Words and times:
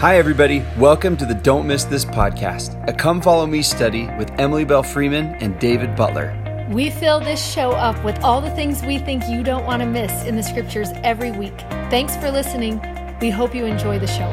Hi, 0.00 0.16
everybody. 0.16 0.64
Welcome 0.78 1.14
to 1.18 1.26
the 1.26 1.34
Don't 1.34 1.66
Miss 1.66 1.84
This 1.84 2.06
podcast, 2.06 2.88
a 2.88 2.92
come 2.94 3.20
follow 3.20 3.44
me 3.44 3.60
study 3.60 4.08
with 4.16 4.30
Emily 4.40 4.64
Belle 4.64 4.82
Freeman 4.82 5.34
and 5.42 5.60
David 5.60 5.94
Butler. 5.94 6.34
We 6.72 6.88
fill 6.88 7.20
this 7.20 7.52
show 7.52 7.72
up 7.72 8.02
with 8.02 8.18
all 8.24 8.40
the 8.40 8.48
things 8.52 8.80
we 8.82 8.96
think 8.96 9.28
you 9.28 9.42
don't 9.42 9.66
want 9.66 9.82
to 9.82 9.86
miss 9.86 10.24
in 10.24 10.36
the 10.36 10.42
scriptures 10.42 10.88
every 11.04 11.32
week. 11.32 11.52
Thanks 11.90 12.16
for 12.16 12.30
listening. 12.30 12.80
We 13.20 13.28
hope 13.28 13.54
you 13.54 13.66
enjoy 13.66 13.98
the 13.98 14.06
show. 14.06 14.30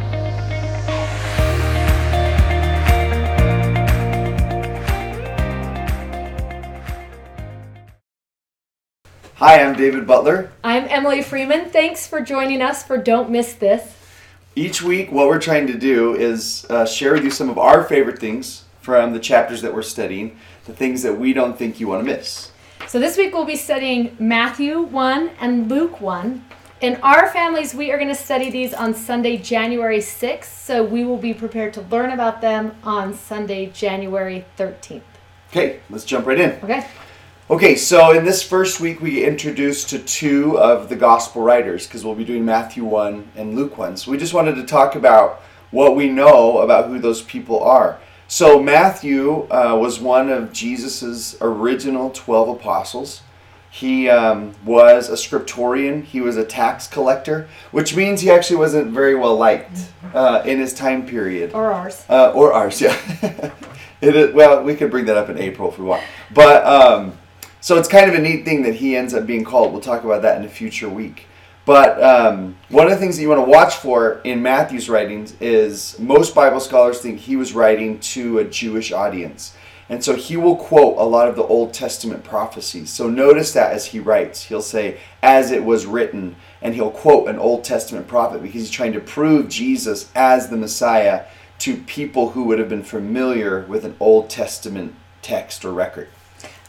Hi, 9.35 9.61
I'm 9.61 9.75
David 9.75 10.07
Butler. 10.07 10.49
I'm 10.63 10.85
Emily 10.85 11.21
Freeman. 11.21 11.69
Thanks 11.71 12.07
for 12.07 12.21
joining 12.21 12.61
us 12.61 12.85
for 12.85 12.97
Don't 12.97 13.29
Miss 13.29 13.51
This. 13.51 14.06
Each 14.57 14.81
week, 14.81 15.11
what 15.11 15.27
we're 15.27 15.37
trying 15.37 15.67
to 15.67 15.77
do 15.77 16.15
is 16.15 16.65
uh, 16.71 16.83
share 16.83 17.13
with 17.13 17.23
you 17.23 17.29
some 17.29 17.47
of 17.47 17.59
our 17.59 17.83
favorite 17.83 18.17
things 18.17 18.63
from 18.81 19.13
the 19.13 19.19
chapters 19.19 19.61
that 19.61 19.71
we're 19.71 19.83
studying, 19.83 20.35
the 20.65 20.73
things 20.73 21.03
that 21.03 21.13
we 21.13 21.31
don't 21.31 21.55
think 21.55 21.79
you 21.79 21.87
want 21.87 22.03
to 22.03 22.11
miss. 22.11 22.51
So 22.87 22.99
this 22.99 23.17
week 23.17 23.35
we'll 23.35 23.45
be 23.45 23.55
studying 23.55 24.17
Matthew 24.17 24.81
1 24.81 25.29
and 25.39 25.69
Luke 25.69 26.01
1. 26.01 26.43
In 26.81 26.95
our 27.03 27.29
families, 27.29 27.75
we 27.75 27.91
are 27.91 27.97
going 27.97 28.09
to 28.09 28.15
study 28.15 28.49
these 28.49 28.73
on 28.73 28.95
Sunday, 28.95 29.37
January 29.37 29.99
6th, 29.99 30.45
so 30.45 30.83
we 30.83 31.05
will 31.05 31.19
be 31.19 31.35
prepared 31.35 31.71
to 31.75 31.81
learn 31.81 32.09
about 32.09 32.41
them 32.41 32.75
on 32.81 33.13
Sunday, 33.13 33.67
January 33.67 34.43
13th. 34.57 35.03
Okay, 35.51 35.81
let's 35.91 36.03
jump 36.03 36.25
right 36.25 36.39
in. 36.39 36.53
Okay? 36.63 36.87
Okay, 37.49 37.77
so 37.77 38.11
in 38.11 38.25
this 38.25 38.43
first 38.43 38.81
week, 38.81 38.99
we 38.99 39.23
introduced 39.23 39.89
to 39.91 39.99
two 39.99 40.59
of 40.59 40.89
the 40.89 40.97
gospel 40.97 41.41
writers 41.41 41.87
because 41.87 42.03
we'll 42.03 42.13
be 42.13 42.25
doing 42.25 42.43
Matthew 42.43 42.83
1 42.83 43.31
and 43.37 43.55
Luke 43.55 43.77
1. 43.77 43.95
So 43.95 44.11
we 44.11 44.17
just 44.17 44.33
wanted 44.33 44.55
to 44.55 44.65
talk 44.65 44.95
about 44.95 45.41
what 45.71 45.95
we 45.95 46.09
know 46.09 46.57
about 46.57 46.89
who 46.89 46.99
those 46.99 47.21
people 47.21 47.63
are. 47.63 47.99
So 48.27 48.61
Matthew 48.61 49.47
uh, 49.49 49.77
was 49.79 49.97
one 49.97 50.29
of 50.29 50.51
Jesus's 50.51 51.37
original 51.39 52.09
12 52.09 52.49
apostles. 52.59 53.21
He 53.69 54.09
um, 54.09 54.53
was 54.65 55.07
a 55.07 55.13
scriptorian, 55.13 56.03
he 56.03 56.19
was 56.19 56.35
a 56.35 56.43
tax 56.43 56.85
collector, 56.85 57.47
which 57.71 57.95
means 57.95 58.19
he 58.19 58.29
actually 58.29 58.57
wasn't 58.57 58.91
very 58.91 59.15
well 59.15 59.37
liked 59.37 59.87
uh, 60.13 60.41
in 60.43 60.59
his 60.59 60.73
time 60.73 61.05
period. 61.05 61.53
Or 61.53 61.71
ours. 61.71 62.03
Uh, 62.09 62.33
or 62.35 62.51
ours, 62.51 62.81
yeah. 62.81 62.97
it 64.01 64.17
is, 64.17 64.33
well, 64.33 64.61
we 64.63 64.75
could 64.75 64.91
bring 64.91 65.05
that 65.05 65.15
up 65.15 65.29
in 65.29 65.37
April 65.37 65.69
if 65.69 65.79
we 65.79 65.85
want. 65.85 66.03
But 66.33 66.65
um, 66.65 67.17
so 67.67 67.75
it's 67.77 67.89
kind 67.89 68.09
of 68.09 68.15
a 68.15 68.21
neat 68.21 68.45
thing 68.45 68.61
that 68.61 68.75
he 68.75 68.95
ends 68.95 69.13
up 69.13 69.27
being 69.27 69.43
called. 69.43 69.73
We'll 69.73 69.81
talk 69.81 70.05
about 70.05 70.21
that 70.21 70.39
in 70.39 70.45
a 70.45 70.47
future 70.47 70.87
week. 70.87 71.25
But 71.65 72.01
um, 72.01 72.55
one 72.69 72.85
of 72.85 72.91
the 72.91 72.97
things 72.97 73.17
that 73.17 73.21
you 73.21 73.27
want 73.27 73.45
to 73.45 73.51
watch 73.51 73.75
for 73.75 74.21
in 74.23 74.41
Matthew's 74.41 74.87
writings 74.87 75.35
is 75.41 75.99
most 75.99 76.33
Bible 76.33 76.61
scholars 76.61 77.01
think 77.01 77.19
he 77.19 77.35
was 77.35 77.51
writing 77.51 77.99
to 77.99 78.39
a 78.39 78.45
Jewish 78.45 78.93
audience. 78.93 79.53
And 79.89 80.01
so 80.01 80.15
he 80.15 80.37
will 80.37 80.55
quote 80.55 80.97
a 80.97 81.03
lot 81.03 81.27
of 81.27 81.35
the 81.35 81.43
Old 81.43 81.73
Testament 81.73 82.23
prophecies. 82.23 82.89
So 82.89 83.09
notice 83.09 83.51
that 83.51 83.73
as 83.73 83.87
he 83.87 83.99
writes, 83.99 84.43
he'll 84.43 84.61
say, 84.61 84.99
as 85.21 85.51
it 85.51 85.65
was 85.65 85.85
written, 85.85 86.37
and 86.61 86.73
he'll 86.73 86.89
quote 86.89 87.27
an 87.27 87.37
Old 87.37 87.65
Testament 87.65 88.07
prophet 88.07 88.41
because 88.41 88.61
he's 88.61 88.71
trying 88.71 88.93
to 88.93 89.01
prove 89.01 89.49
Jesus 89.49 90.09
as 90.15 90.47
the 90.47 90.55
Messiah 90.55 91.25
to 91.59 91.75
people 91.75 92.29
who 92.29 92.45
would 92.45 92.59
have 92.59 92.69
been 92.69 92.81
familiar 92.81 93.65
with 93.67 93.83
an 93.83 93.97
Old 93.99 94.29
Testament 94.29 94.95
text 95.21 95.65
or 95.65 95.73
record. 95.73 96.07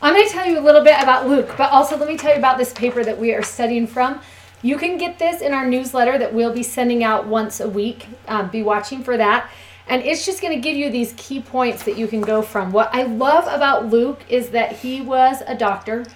I'm 0.01 0.15
going 0.15 0.29
to 0.29 0.33
tell 0.33 0.47
you 0.47 0.61
a 0.61 0.63
little 0.63 0.85
bit 0.85 0.95
about 1.03 1.29
Luke, 1.29 1.55
but 1.59 1.73
also 1.73 1.97
let 1.97 2.07
me 2.07 2.17
tell 2.17 2.31
you 2.31 2.39
about 2.39 2.57
this 2.57 2.73
paper 2.73 3.03
that 3.03 3.19
we 3.19 3.35
are 3.35 3.43
studying 3.43 3.89
from. 3.89 4.21
You 4.63 4.77
can 4.77 4.97
get 4.97 5.19
this 5.19 5.43
in 5.43 5.53
our 5.53 5.67
newsletter 5.67 6.17
that 6.19 6.33
we'll 6.33 6.53
be 6.53 6.63
sending 6.63 7.03
out 7.03 7.27
once 7.27 7.59
a 7.59 7.69
week. 7.69 8.07
Um, 8.29 8.49
be 8.49 8.63
watching 8.63 9.03
for 9.03 9.17
that. 9.17 9.51
And 9.89 10.05
it's 10.05 10.25
just 10.25 10.41
going 10.41 10.55
to 10.55 10.61
give 10.61 10.77
you 10.77 10.89
these 10.91 11.15
key 11.17 11.41
points 11.41 11.83
that 11.83 11.99
you 11.99 12.07
can 12.07 12.21
go 12.21 12.43
from. 12.43 12.71
What 12.71 12.95
I 12.95 13.03
love 13.03 13.53
about 13.53 13.87
Luke 13.87 14.21
is 14.29 14.51
that 14.51 14.77
he 14.77 15.01
was 15.01 15.43
a 15.49 15.57
doctor. 15.57 16.07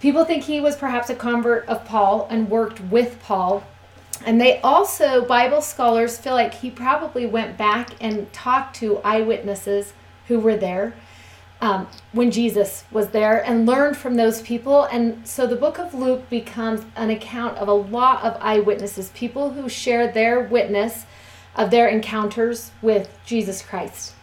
People 0.00 0.24
think 0.24 0.44
he 0.44 0.58
was 0.58 0.74
perhaps 0.74 1.10
a 1.10 1.14
convert 1.14 1.68
of 1.68 1.84
Paul 1.84 2.26
and 2.30 2.48
worked 2.48 2.80
with 2.80 3.20
Paul. 3.22 3.64
And 4.24 4.40
they 4.40 4.60
also, 4.62 5.26
Bible 5.26 5.60
scholars 5.60 6.16
feel 6.16 6.34
like 6.34 6.54
he 6.54 6.70
probably 6.70 7.26
went 7.26 7.58
back 7.58 7.90
and 8.00 8.32
talked 8.32 8.76
to 8.76 8.98
eyewitnesses 8.98 9.92
who 10.28 10.40
were 10.40 10.56
there 10.56 10.94
um, 11.60 11.88
when 12.12 12.30
Jesus 12.30 12.84
was 12.90 13.08
there 13.08 13.44
and 13.44 13.66
learned 13.66 13.96
from 13.96 14.16
those 14.16 14.42
people. 14.42 14.84
And 14.84 15.26
so 15.26 15.46
the 15.46 15.56
book 15.56 15.78
of 15.78 15.94
Luke 15.94 16.28
becomes 16.28 16.84
an 16.96 17.10
account 17.10 17.56
of 17.58 17.68
a 17.68 17.72
lot 17.72 18.22
of 18.24 18.36
eyewitnesses, 18.40 19.10
people 19.14 19.50
who 19.50 19.68
share 19.68 20.10
their 20.12 20.40
witness 20.40 21.06
of 21.54 21.70
their 21.70 21.88
encounters 21.88 22.70
with 22.82 23.16
Jesus 23.24 23.62
Christ, 23.62 24.14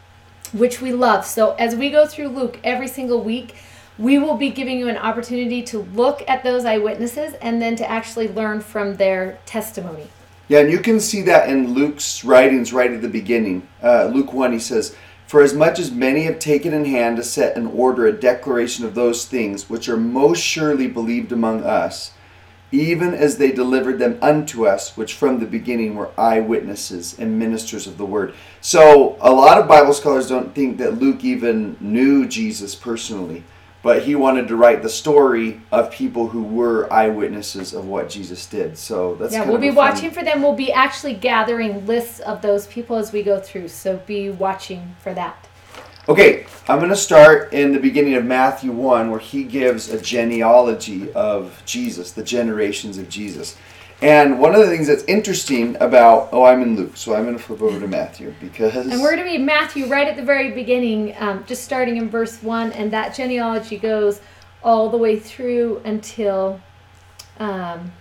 which 0.52 0.82
we 0.82 0.94
love. 0.94 1.26
So 1.26 1.56
as 1.56 1.76
we 1.76 1.90
go 1.90 2.06
through 2.06 2.30
Luke 2.30 2.60
every 2.64 2.88
single 2.88 3.24
week, 3.24 3.56
we 3.98 4.18
will 4.18 4.38
be 4.38 4.50
giving 4.50 4.80
you 4.80 4.88
an 4.88 4.98
opportunity 4.98 5.62
to 5.64 5.80
look 5.80 6.24
at 6.28 6.44
those 6.44 6.66
eyewitnesses 6.66 7.34
and 7.42 7.62
then 7.62 7.76
to 7.76 7.90
actually 7.90 8.28
learn 8.28 8.62
from 8.62 8.96
their 8.96 9.40
testimony. 9.46 10.08
Yeah, 10.48 10.60
and 10.60 10.72
you 10.72 10.80
can 10.80 11.00
see 11.00 11.22
that 11.24 11.50
in 11.50 11.74
Luke's 11.74 12.24
writings 12.24 12.74
right 12.74 12.92
at 12.92 13.02
the 13.02 13.08
beginning. 13.08 13.68
Uh, 13.82 14.06
Luke 14.14 14.34
1, 14.34 14.52
he 14.52 14.60
says, 14.60 14.96
For 15.28 15.42
as 15.42 15.54
much 15.54 15.80
as 15.80 15.92
many 15.92 16.24
have 16.24 16.40
taken 16.40 16.74
in 16.74 16.86
hand 16.86 17.18
to 17.18 17.24
set 17.24 17.58
in 17.58 17.68
order 17.68 18.06
a 18.06 18.12
declaration 18.12 18.86
of 18.86 18.94
those 18.94 19.26
things 19.26 19.70
which 19.70 19.90
are 19.90 19.98
most 19.98 20.42
surely 20.42 20.88
believed 20.88 21.32
among 21.32 21.64
us, 21.64 22.12
even 22.72 23.14
as 23.14 23.38
they 23.38 23.52
delivered 23.52 24.00
them 24.00 24.18
unto 24.22 24.68
us, 24.68 24.98
which 24.98 25.14
from 25.14 25.40
the 25.40 25.46
beginning 25.46 25.96
were 25.96 26.12
eyewitnesses 26.18 27.18
and 27.18 27.40
ministers 27.40 27.88
of 27.88 27.98
the 27.98 28.06
word. 28.06 28.34
So, 28.62 29.18
a 29.22 29.32
lot 29.32 29.60
of 29.60 29.68
Bible 29.68 29.94
scholars 29.94 30.28
don't 30.28 30.54
think 30.54 30.78
that 30.78 31.00
Luke 31.00 31.24
even 31.24 31.78
knew 31.80 32.28
Jesus 32.28 32.76
personally, 32.76 33.44
but 33.84 34.02
he 34.02 34.16
wanted 34.16 34.48
to 34.48 34.56
write 34.56 34.82
the 34.82 34.90
story 34.90 35.62
of 35.72 35.92
people 35.92 36.30
who 36.30 36.42
were 36.42 36.92
eyewitnesses 36.92 37.74
of 37.74 37.86
what 37.86 38.10
Jesus 38.10 38.46
did. 38.46 38.78
So, 38.78 39.16
that's 39.16 39.34
yeah, 39.34 39.46
we'll 39.46 39.60
be 39.60 39.70
watching 39.70 40.10
for 40.10 40.24
them. 40.24 40.42
We'll 40.42 40.56
be 40.56 40.72
actually 40.72 41.14
gathering 41.14 41.86
lists 41.86 42.22
of 42.22 42.42
those 42.42 42.66
people 42.68 42.96
as 42.96 43.12
we 43.12 43.22
go 43.24 43.40
through. 43.40 43.68
So 43.68 43.98
be 43.98 44.30
watching 44.30 44.96
for 45.04 45.14
that. 45.14 45.48
Okay, 46.08 46.46
I'm 46.68 46.80
going 46.80 46.90
to 46.90 46.96
start 46.96 47.54
in 47.54 47.72
the 47.72 47.80
beginning 47.80 48.16
of 48.16 48.26
Matthew 48.26 48.72
1, 48.72 49.10
where 49.10 49.20
he 49.20 49.44
gives 49.44 49.90
a 49.90 50.02
genealogy 50.02 51.12
of 51.14 51.62
Jesus, 51.66 52.12
the 52.12 52.24
generations 52.24 52.98
of 52.98 53.10
Jesus. 53.10 53.58
And 54.04 54.38
one 54.38 54.54
of 54.54 54.60
the 54.60 54.68
things 54.68 54.88
that's 54.88 55.06
interesting 55.06 55.78
about, 55.80 56.28
oh, 56.34 56.44
I'm 56.44 56.62
in 56.62 56.76
Luke, 56.76 56.98
so 56.98 57.16
I'm 57.16 57.24
going 57.24 57.38
to 57.38 57.42
flip 57.42 57.62
over 57.62 57.80
to 57.80 57.88
Matthew 57.88 58.36
because. 58.42 58.88
And 58.88 59.02
we're 59.02 59.16
going 59.16 59.26
to 59.26 59.38
be 59.38 59.42
Matthew 59.42 59.86
right 59.86 60.10
at 60.10 60.18
the 60.18 60.24
very 60.24 60.52
beginning, 60.52 61.16
um, 61.20 61.46
just 61.48 61.64
starting 61.64 61.96
in 61.96 62.10
verse 62.10 62.44
1, 62.44 62.74
and 62.74 62.92
that 62.92 63.16
genealogy 63.16 63.78
goes 63.78 64.20
all 64.62 64.90
the 64.90 64.98
way 64.98 65.18
through 65.18 65.82
until 65.86 66.60
um, 67.40 67.94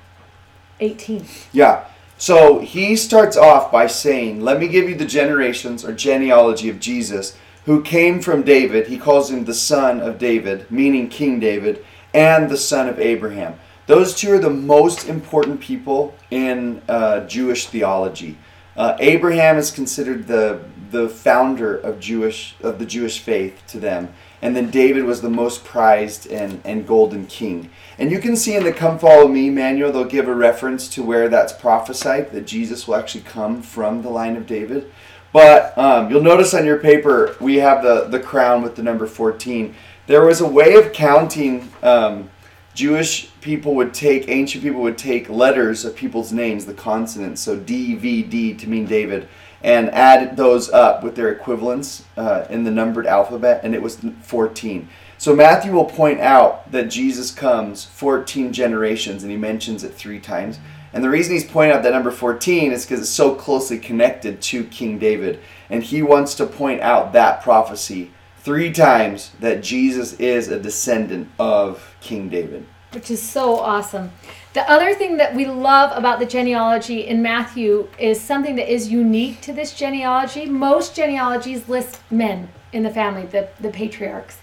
18. 0.80 1.24
Yeah. 1.52 1.84
So 2.18 2.58
he 2.58 2.96
starts 2.96 3.36
off 3.36 3.70
by 3.70 3.86
saying, 3.86 4.40
Let 4.40 4.58
me 4.58 4.66
give 4.66 4.88
you 4.88 4.96
the 4.96 5.04
generations 5.04 5.84
or 5.84 5.92
genealogy 5.92 6.68
of 6.68 6.80
Jesus, 6.80 7.36
who 7.64 7.80
came 7.80 8.20
from 8.20 8.42
David. 8.42 8.88
He 8.88 8.98
calls 8.98 9.30
him 9.30 9.44
the 9.44 9.54
son 9.54 10.00
of 10.00 10.18
David, 10.18 10.68
meaning 10.68 11.08
King 11.08 11.38
David, 11.38 11.84
and 12.12 12.50
the 12.50 12.56
son 12.56 12.88
of 12.88 12.98
Abraham. 12.98 13.60
Those 13.86 14.14
two 14.14 14.32
are 14.32 14.38
the 14.38 14.50
most 14.50 15.08
important 15.08 15.60
people 15.60 16.14
in 16.30 16.82
uh, 16.88 17.26
Jewish 17.26 17.66
theology. 17.66 18.38
Uh, 18.76 18.96
Abraham 19.00 19.58
is 19.58 19.70
considered 19.70 20.26
the 20.26 20.60
the 20.90 21.08
founder 21.08 21.76
of 21.76 21.98
Jewish 21.98 22.54
of 22.62 22.78
the 22.78 22.86
Jewish 22.86 23.18
faith 23.18 23.62
to 23.68 23.80
them, 23.80 24.12
and 24.42 24.54
then 24.54 24.70
David 24.70 25.04
was 25.04 25.20
the 25.20 25.30
most 25.30 25.64
prized 25.64 26.30
and, 26.30 26.60
and 26.64 26.86
golden 26.86 27.26
king. 27.26 27.70
And 27.98 28.10
you 28.10 28.18
can 28.18 28.36
see 28.36 28.54
in 28.54 28.64
the 28.64 28.72
Come 28.72 28.98
Follow 28.98 29.26
Me 29.26 29.50
manual, 29.50 29.90
they'll 29.90 30.04
give 30.04 30.28
a 30.28 30.34
reference 30.34 30.88
to 30.90 31.02
where 31.02 31.28
that's 31.28 31.52
prophesied 31.52 32.30
that 32.32 32.46
Jesus 32.46 32.86
will 32.86 32.96
actually 32.96 33.24
come 33.24 33.62
from 33.62 34.02
the 34.02 34.10
line 34.10 34.36
of 34.36 34.46
David. 34.46 34.90
But 35.32 35.76
um, 35.76 36.10
you'll 36.10 36.22
notice 36.22 36.52
on 36.52 36.66
your 36.66 36.78
paper 36.78 37.36
we 37.40 37.56
have 37.56 37.82
the 37.82 38.04
the 38.04 38.20
crown 38.20 38.62
with 38.62 38.76
the 38.76 38.82
number 38.82 39.06
fourteen. 39.06 39.74
There 40.06 40.24
was 40.24 40.40
a 40.40 40.48
way 40.48 40.74
of 40.74 40.92
counting. 40.92 41.70
Um, 41.82 42.30
Jewish 42.74 43.30
people 43.40 43.74
would 43.74 43.92
take, 43.92 44.28
ancient 44.28 44.64
people 44.64 44.80
would 44.82 44.96
take 44.96 45.28
letters 45.28 45.84
of 45.84 45.94
people's 45.94 46.32
names, 46.32 46.64
the 46.64 46.74
consonants, 46.74 47.42
so 47.42 47.58
D, 47.58 47.94
V, 47.94 48.22
D 48.22 48.54
to 48.54 48.68
mean 48.68 48.86
David, 48.86 49.28
and 49.62 49.90
add 49.90 50.36
those 50.36 50.70
up 50.70 51.04
with 51.04 51.14
their 51.14 51.30
equivalents 51.30 52.04
uh, 52.16 52.46
in 52.48 52.64
the 52.64 52.70
numbered 52.70 53.06
alphabet, 53.06 53.60
and 53.62 53.74
it 53.74 53.82
was 53.82 53.98
14. 54.22 54.88
So 55.18 55.36
Matthew 55.36 55.72
will 55.72 55.84
point 55.84 56.20
out 56.20 56.72
that 56.72 56.84
Jesus 56.84 57.30
comes 57.30 57.84
14 57.84 58.52
generations, 58.52 59.22
and 59.22 59.30
he 59.30 59.38
mentions 59.38 59.84
it 59.84 59.94
three 59.94 60.18
times. 60.18 60.58
And 60.92 61.04
the 61.04 61.10
reason 61.10 61.34
he's 61.34 61.44
pointing 61.44 61.76
out 61.76 61.82
that 61.84 61.92
number 61.92 62.10
14 62.10 62.72
is 62.72 62.84
because 62.84 63.00
it's 63.00 63.08
so 63.08 63.34
closely 63.34 63.78
connected 63.78 64.42
to 64.42 64.64
King 64.64 64.98
David. 64.98 65.40
And 65.70 65.82
he 65.82 66.02
wants 66.02 66.34
to 66.34 66.46
point 66.46 66.80
out 66.80 67.12
that 67.12 67.42
prophecy 67.42 68.10
three 68.42 68.72
times 68.72 69.30
that 69.38 69.62
Jesus 69.62 70.14
is 70.14 70.48
a 70.48 70.58
descendant 70.58 71.28
of 71.38 71.94
King 72.00 72.28
David. 72.28 72.66
which 72.92 73.10
is 73.10 73.22
so 73.22 73.58
awesome. 73.58 74.12
The 74.52 74.68
other 74.70 74.92
thing 74.92 75.16
that 75.16 75.34
we 75.34 75.46
love 75.46 75.96
about 75.96 76.18
the 76.18 76.26
genealogy 76.26 77.06
in 77.06 77.22
Matthew 77.22 77.88
is 77.98 78.20
something 78.20 78.56
that 78.56 78.70
is 78.70 78.90
unique 78.90 79.40
to 79.42 79.52
this 79.52 79.72
genealogy. 79.72 80.44
Most 80.44 80.94
genealogies 80.94 81.70
list 81.70 82.00
men 82.10 82.50
in 82.70 82.82
the 82.82 82.90
family, 82.90 83.24
the, 83.24 83.48
the 83.60 83.70
patriarchs. 83.70 84.38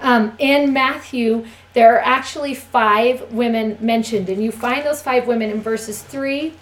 Um, 0.00 0.34
in 0.38 0.72
Matthew, 0.72 1.44
there 1.74 1.96
are 1.96 2.00
actually 2.00 2.54
five 2.54 3.30
women 3.30 3.76
mentioned, 3.80 4.30
and 4.30 4.42
you 4.42 4.50
find 4.50 4.86
those 4.86 5.02
five 5.02 5.26
women 5.26 5.50
in 5.50 5.60
verses 5.60 6.02
3, 6.02 6.54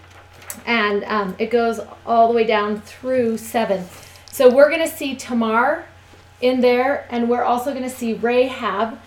and 0.67 1.05
um, 1.05 1.37
it 1.39 1.51
goes 1.51 1.79
all 2.05 2.27
the 2.27 2.35
way 2.35 2.45
down 2.45 2.81
through 2.81 3.39
7. 3.39 3.85
So 4.33 4.53
we're 4.53 4.69
going 4.69 4.83
to 4.83 4.95
see 4.95 5.15
Tamar 5.15 5.87
in 6.41 6.61
there, 6.61 7.07
and 7.11 7.29
we're 7.29 7.45
also 7.45 7.71
going 7.73 7.85
to 7.85 7.91
see 7.91 8.15
Rahab. 8.15 8.99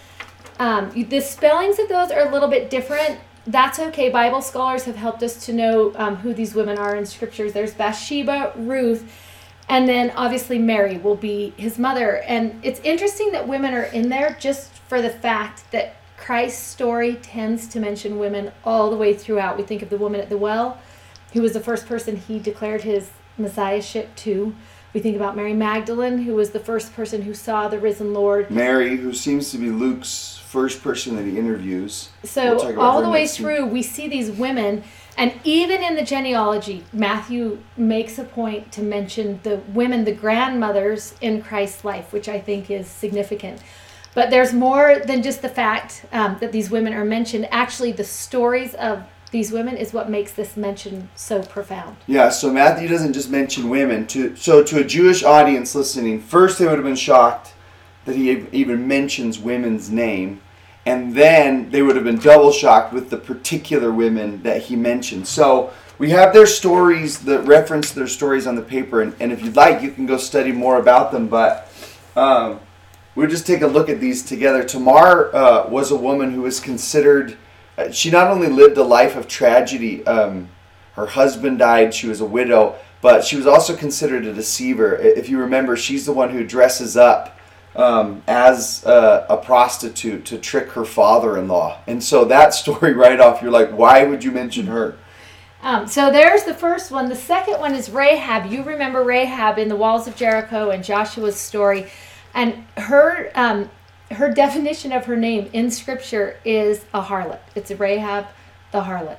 Um, 0.60 0.92
the 1.10 1.20
spellings 1.20 1.80
of 1.80 1.90
those 1.90 2.12
are 2.12 2.28
a 2.28 2.32
little 2.32 2.50
bit 2.50 2.70
different. 2.70 3.20
That's 3.46 3.80
okay. 3.80 4.10
Bible 4.10 4.42
scholars 4.42 4.86
have 4.86 4.96
helped 4.96 5.24
us 5.24 5.46
to 5.46 5.54
know 5.54 5.92
um, 5.96 6.18
who 6.18 6.34
these 6.34 6.56
women 6.56 6.78
are 6.78 6.96
in 6.96 7.06
scriptures. 7.06 7.54
There's 7.54 7.74
Bathsheba, 7.74 8.54
Ruth, 8.56 9.12
and 9.68 9.88
then 9.90 10.12
obviously 10.12 10.60
Mary 10.60 10.98
will 10.98 11.16
be 11.16 11.54
his 11.58 11.78
mother. 11.78 12.18
And 12.24 12.60
it's 12.64 12.80
interesting 12.82 13.32
that 13.32 13.48
women 13.48 13.74
are 13.74 13.84
in 13.84 14.10
there 14.10 14.38
just 14.40 14.72
for 14.88 15.02
the 15.02 15.10
fact 15.10 15.70
that 15.72 15.96
Christ's 16.18 16.64
story 16.64 17.16
tends 17.16 17.68
to 17.70 17.80
mention 17.80 18.18
women 18.18 18.52
all 18.64 18.90
the 18.90 18.96
way 18.96 19.14
throughout. 19.14 19.58
We 19.58 19.64
think 19.64 19.82
of 19.82 19.90
the 19.90 19.98
woman 19.98 20.22
at 20.22 20.30
the 20.30 20.38
well, 20.38 20.78
who 21.34 21.42
was 21.42 21.54
the 21.54 21.60
first 21.60 21.86
person 21.86 22.16
he 22.16 22.40
declared 22.40 22.84
his 22.84 23.10
messiahship 23.38 24.16
to. 24.18 24.56
We 24.94 25.00
think 25.00 25.16
about 25.16 25.36
Mary 25.36 25.54
Magdalene, 25.54 26.20
who 26.20 26.36
was 26.36 26.52
the 26.52 26.60
first 26.60 26.94
person 26.94 27.24
who 27.24 27.34
saw 27.34 27.68
the 27.68 27.80
risen 27.80 28.14
Lord. 28.14 28.52
Mary, 28.52 28.96
who 28.96 29.12
seems 29.12 29.52
to 29.52 29.58
be 29.58 29.72
Luke's 29.72 30.40
first 30.46 30.84
person 30.84 31.16
that 31.16 31.26
he 31.26 31.40
interviews. 31.40 32.10
So 32.24 32.58
we'll 32.58 32.80
all 32.80 33.02
the 33.02 33.10
way 33.10 33.26
through, 33.28 33.66
we 33.66 33.82
see 33.82 34.08
these 34.08 34.30
women, 34.30 34.84
and 35.18 35.34
even 35.44 35.82
in 35.82 35.96
the 35.96 36.04
genealogy, 36.04 36.84
Matthew 36.94 37.60
makes 37.76 38.20
a 38.20 38.24
point 38.24 38.72
to 38.74 38.84
mention 38.84 39.40
the 39.42 39.62
women, 39.70 40.04
the 40.04 40.14
grandmothers 40.14 41.16
in 41.22 41.42
Christ's 41.42 41.84
life, 41.84 42.14
which 42.14 42.30
I 42.30 42.40
think 42.40 42.70
is 42.70 42.86
significant. 42.86 43.62
But 44.14 44.30
there's 44.30 44.54
more 44.54 45.00
than 45.00 45.24
just 45.24 45.42
the 45.42 45.50
fact 45.50 46.06
um, 46.12 46.38
that 46.40 46.52
these 46.52 46.70
women 46.70 46.94
are 46.94 47.06
mentioned. 47.06 47.48
Actually, 47.50 47.94
the 47.94 48.04
stories 48.04 48.76
of 48.76 49.04
these 49.34 49.52
women 49.52 49.76
is 49.76 49.92
what 49.92 50.12
makes 50.12 50.32
this 50.32 50.56
mention 50.56 51.10
so 51.16 51.42
profound. 51.42 51.98
Yeah, 52.06 52.30
so 52.30 52.54
Matthew 52.54 52.88
doesn't 52.88 53.14
just 53.14 53.32
mention 53.32 53.68
women. 53.68 54.06
To 54.08 54.36
so 54.36 54.64
to 54.64 54.80
a 54.80 54.84
Jewish 54.84 55.24
audience 55.24 55.74
listening, 55.74 56.22
first 56.22 56.60
they 56.60 56.66
would 56.66 56.76
have 56.76 56.84
been 56.84 56.96
shocked 56.96 57.54
that 58.06 58.16
he 58.16 58.30
even 58.52 58.88
mentions 58.88 59.40
women's 59.40 59.90
name, 59.90 60.40
and 60.86 61.16
then 61.16 61.72
they 61.72 61.82
would 61.82 61.96
have 61.96 62.06
been 62.06 62.20
double 62.20 62.52
shocked 62.52 62.94
with 62.94 63.10
the 63.10 63.18
particular 63.18 63.92
women 63.92 64.44
that 64.44 64.62
he 64.62 64.76
mentioned. 64.76 65.28
So 65.28 65.74
we 65.98 66.12
have 66.12 66.32
their 66.32 66.46
stories, 66.46 67.20
the 67.20 67.40
reference 67.40 67.92
their 67.92 68.08
stories 68.08 68.46
on 68.46 68.56
the 68.56 68.62
paper, 68.62 69.02
and, 69.02 69.16
and 69.20 69.32
if 69.32 69.44
you'd 69.44 69.56
like, 69.56 69.82
you 69.82 69.90
can 69.90 70.06
go 70.06 70.18
study 70.18 70.52
more 70.52 70.80
about 70.80 71.12
them. 71.12 71.28
But 71.28 71.72
um, 72.16 72.60
we'll 73.16 73.30
just 73.30 73.48
take 73.48 73.64
a 73.64 73.68
look 73.68 73.90
at 73.90 74.00
these 74.00 74.22
together. 74.22 74.64
Tamar 74.64 75.36
uh, 75.36 75.68
was 75.70 75.90
a 75.90 75.98
woman 75.98 76.32
who 76.32 76.44
was 76.44 76.60
considered 76.60 77.36
she 77.92 78.12
not 78.12 78.28
only 78.28 78.48
lived 78.48 78.78
a 78.78 78.84
life 78.84 79.16
of 79.16 79.28
tragedy, 79.28 80.06
um, 80.06 80.50
her 80.94 81.08
husband 81.08 81.60
died, 81.60 81.94
she 81.94 82.08
was 82.08 82.22
a 82.22 82.26
widow, 82.26 82.76
but 83.02 83.24
she 83.24 83.36
was 83.36 83.48
also 83.48 83.76
considered 83.76 84.26
a 84.26 84.34
deceiver. 84.34 84.96
If 84.96 85.28
you 85.28 85.40
remember, 85.40 85.76
she's 85.76 86.06
the 86.06 86.14
one 86.14 86.30
who 86.30 86.46
dresses 86.46 86.96
up 86.96 87.40
um, 87.76 88.24
as 88.28 88.86
a, 88.86 89.26
a, 89.30 89.38
prostitute 89.38 90.26
to 90.26 90.38
trick 90.38 90.70
her 90.72 90.86
father 90.86 91.38
in 91.38 91.48
law. 91.48 91.80
And 91.88 92.04
so 92.04 92.26
that 92.26 92.54
story 92.54 92.94
right 92.94 93.20
off, 93.20 93.42
you're 93.42 93.52
like, 93.52 93.72
why 93.72 94.04
would 94.04 94.24
you 94.24 94.32
mention 94.32 94.68
her? 94.68 94.96
Um, 95.64 95.88
so 95.88 96.12
there's 96.12 96.44
the 96.44 96.54
first 96.54 96.92
one. 96.92 97.10
The 97.10 97.16
second 97.16 97.60
one 97.60 97.74
is 97.74 97.90
Rahab. 97.90 98.52
You 98.52 98.64
remember 98.64 99.04
Rahab 99.04 99.58
in 99.58 99.70
the 99.70 99.76
walls 99.76 100.08
of 100.08 100.16
Jericho 100.16 100.70
and 100.70 100.84
Joshua's 100.84 101.38
story. 101.38 101.88
And 102.34 102.66
her 102.78 103.32
um, 103.34 103.70
her 104.12 104.32
definition 104.32 104.92
of 104.92 105.06
her 105.06 105.16
name 105.16 105.50
in 105.54 105.72
scripture 105.72 106.38
is 106.46 106.86
a 106.94 107.02
harlot. 107.02 107.40
It's 107.56 107.72
Rahab 107.72 108.28
the 108.72 108.82
harlot. 108.82 109.18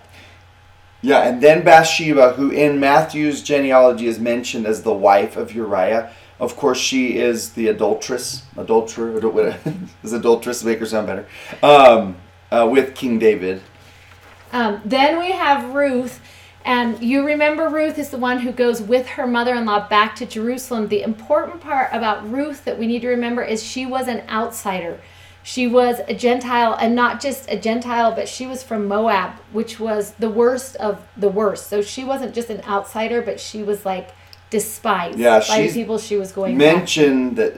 Yeah, 1.02 1.28
and 1.28 1.42
then 1.42 1.62
Bathsheba, 1.62 2.32
who 2.32 2.50
in 2.50 2.80
Matthew's 2.80 3.42
genealogy 3.42 4.06
is 4.06 4.18
mentioned 4.18 4.66
as 4.66 4.82
the 4.82 4.92
wife 4.92 5.36
of 5.36 5.54
Uriah. 5.54 6.10
Of 6.40 6.56
course, 6.56 6.78
she 6.78 7.18
is 7.18 7.52
the 7.52 7.68
adulteress, 7.68 8.42
adulterer, 8.56 9.58
is 10.02 10.12
adulteress 10.12 10.64
make 10.64 10.78
her 10.78 10.86
sound 10.86 11.06
better, 11.06 11.26
um, 11.62 12.16
uh, 12.50 12.66
with 12.70 12.94
King 12.94 13.18
David. 13.18 13.60
Um, 14.52 14.80
then 14.84 15.18
we 15.18 15.32
have 15.32 15.74
Ruth, 15.74 16.20
and 16.64 17.02
you 17.02 17.26
remember 17.26 17.68
Ruth 17.68 17.98
is 17.98 18.08
the 18.08 18.18
one 18.18 18.38
who 18.38 18.50
goes 18.50 18.80
with 18.80 19.06
her 19.08 19.26
mother 19.26 19.54
in 19.54 19.66
law 19.66 19.86
back 19.86 20.16
to 20.16 20.26
Jerusalem. 20.26 20.88
The 20.88 21.02
important 21.02 21.60
part 21.60 21.90
about 21.92 22.30
Ruth 22.30 22.64
that 22.64 22.78
we 22.78 22.86
need 22.86 23.02
to 23.02 23.08
remember 23.08 23.42
is 23.42 23.62
she 23.62 23.84
was 23.84 24.08
an 24.08 24.22
outsider. 24.28 25.00
She 25.42 25.66
was 25.66 26.00
a 26.08 26.14
Gentile, 26.14 26.74
and 26.80 26.94
not 26.94 27.20
just 27.20 27.50
a 27.50 27.58
Gentile, 27.58 28.12
but 28.12 28.28
she 28.28 28.46
was 28.46 28.62
from 28.62 28.88
Moab, 28.88 29.32
which 29.52 29.78
was 29.78 30.12
the 30.12 30.30
worst 30.30 30.74
of 30.76 31.06
the 31.18 31.28
worst. 31.28 31.66
So 31.66 31.82
she 31.82 32.02
wasn't 32.02 32.34
just 32.34 32.48
an 32.48 32.62
outsider, 32.62 33.20
but 33.20 33.38
she 33.38 33.62
was 33.62 33.84
like 33.84 34.14
despised 34.48 35.18
yeah, 35.18 35.40
by 35.46 35.66
the 35.66 35.72
people 35.72 35.98
she 35.98 36.16
was 36.16 36.32
going. 36.32 36.52
To. 36.52 36.58
Mentioned 36.58 37.36
that 37.36 37.56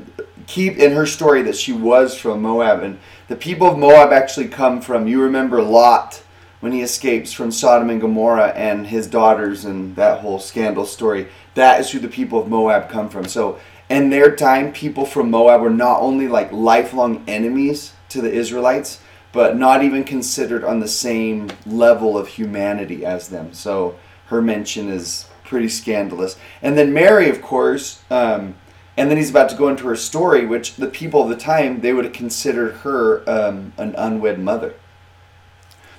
keep 0.48 0.78
in 0.78 0.92
her 0.92 1.06
story 1.06 1.42
that 1.42 1.54
she 1.54 1.72
was 1.72 2.18
from 2.18 2.42
Moab, 2.42 2.82
and 2.82 2.98
the 3.28 3.36
people 3.36 3.68
of 3.68 3.78
Moab 3.78 4.12
actually 4.12 4.48
come 4.48 4.80
from. 4.80 5.06
You 5.06 5.22
remember 5.22 5.62
Lot 5.62 6.24
when 6.66 6.72
he 6.72 6.82
escapes 6.82 7.32
from 7.32 7.52
Sodom 7.52 7.90
and 7.90 8.00
Gomorrah 8.00 8.48
and 8.56 8.88
his 8.88 9.06
daughters 9.06 9.64
and 9.64 9.94
that 9.94 10.18
whole 10.18 10.40
scandal 10.40 10.84
story. 10.84 11.28
That 11.54 11.78
is 11.78 11.92
who 11.92 12.00
the 12.00 12.08
people 12.08 12.40
of 12.40 12.48
Moab 12.48 12.90
come 12.90 13.08
from. 13.08 13.26
So, 13.26 13.60
in 13.88 14.10
their 14.10 14.34
time, 14.34 14.72
people 14.72 15.06
from 15.06 15.30
Moab 15.30 15.60
were 15.60 15.70
not 15.70 16.00
only 16.00 16.26
like 16.26 16.50
lifelong 16.50 17.22
enemies 17.28 17.92
to 18.08 18.20
the 18.20 18.32
Israelites, 18.32 19.00
but 19.30 19.56
not 19.56 19.84
even 19.84 20.02
considered 20.02 20.64
on 20.64 20.80
the 20.80 20.88
same 20.88 21.52
level 21.66 22.18
of 22.18 22.26
humanity 22.26 23.06
as 23.06 23.28
them. 23.28 23.54
So, 23.54 23.94
her 24.26 24.42
mention 24.42 24.88
is 24.88 25.28
pretty 25.44 25.68
scandalous. 25.68 26.36
And 26.62 26.76
then 26.76 26.92
Mary, 26.92 27.30
of 27.30 27.42
course, 27.42 28.02
um, 28.10 28.56
and 28.96 29.08
then 29.08 29.18
he's 29.18 29.30
about 29.30 29.50
to 29.50 29.56
go 29.56 29.68
into 29.68 29.86
her 29.86 29.94
story, 29.94 30.44
which 30.44 30.74
the 30.74 30.88
people 30.88 31.22
of 31.22 31.28
the 31.28 31.36
time 31.36 31.80
they 31.80 31.92
would 31.92 32.06
have 32.06 32.12
considered 32.12 32.78
her 32.78 33.22
um, 33.30 33.72
an 33.78 33.94
unwed 33.96 34.40
mother. 34.40 34.74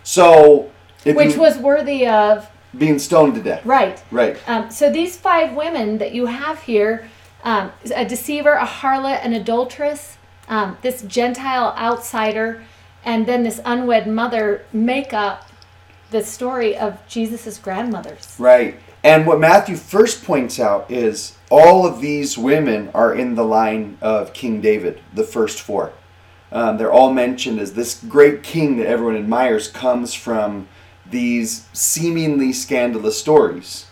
So, 0.07 0.71
which 1.03 1.33
you, 1.33 1.41
was 1.41 1.57
worthy 1.57 2.07
of 2.07 2.49
being 2.77 2.97
stoned 2.97 3.35
to 3.35 3.43
death. 3.43 3.65
Right. 3.65 4.01
Right. 4.09 4.37
Um, 4.47 4.71
so 4.71 4.89
these 4.89 5.17
five 5.17 5.53
women 5.53 5.97
that 5.97 6.13
you 6.13 6.27
have 6.27 6.61
here, 6.61 7.09
um, 7.43 7.73
a 7.93 8.05
deceiver, 8.05 8.53
a 8.53 8.65
harlot, 8.65 9.25
an 9.25 9.33
adulteress, 9.33 10.15
um, 10.47 10.77
this 10.81 11.01
Gentile 11.01 11.75
outsider, 11.77 12.63
and 13.03 13.25
then 13.25 13.43
this 13.43 13.59
unwed 13.65 14.07
mother 14.07 14.63
make 14.71 15.11
up 15.11 15.49
the 16.09 16.23
story 16.23 16.77
of 16.77 17.05
Jesus's 17.09 17.57
grandmothers. 17.57 18.33
Right. 18.39 18.79
And 19.03 19.27
what 19.27 19.41
Matthew 19.41 19.75
first 19.75 20.23
points 20.23 20.57
out 20.57 20.89
is 20.89 21.35
all 21.49 21.85
of 21.85 21.99
these 21.99 22.37
women 22.37 22.91
are 22.93 23.13
in 23.13 23.35
the 23.35 23.43
line 23.43 23.97
of 24.01 24.31
King 24.31 24.61
David, 24.61 25.01
the 25.13 25.25
first 25.25 25.59
four. 25.59 25.91
Um, 26.51 26.77
they're 26.77 26.91
all 26.91 27.13
mentioned 27.13 27.59
as 27.59 27.73
this 27.73 28.03
great 28.07 28.43
king 28.43 28.77
that 28.77 28.87
everyone 28.87 29.17
admires 29.17 29.67
comes 29.67 30.13
from 30.13 30.67
these 31.05 31.67
seemingly 31.73 32.53
scandalous 32.53 33.19
stories. 33.19 33.87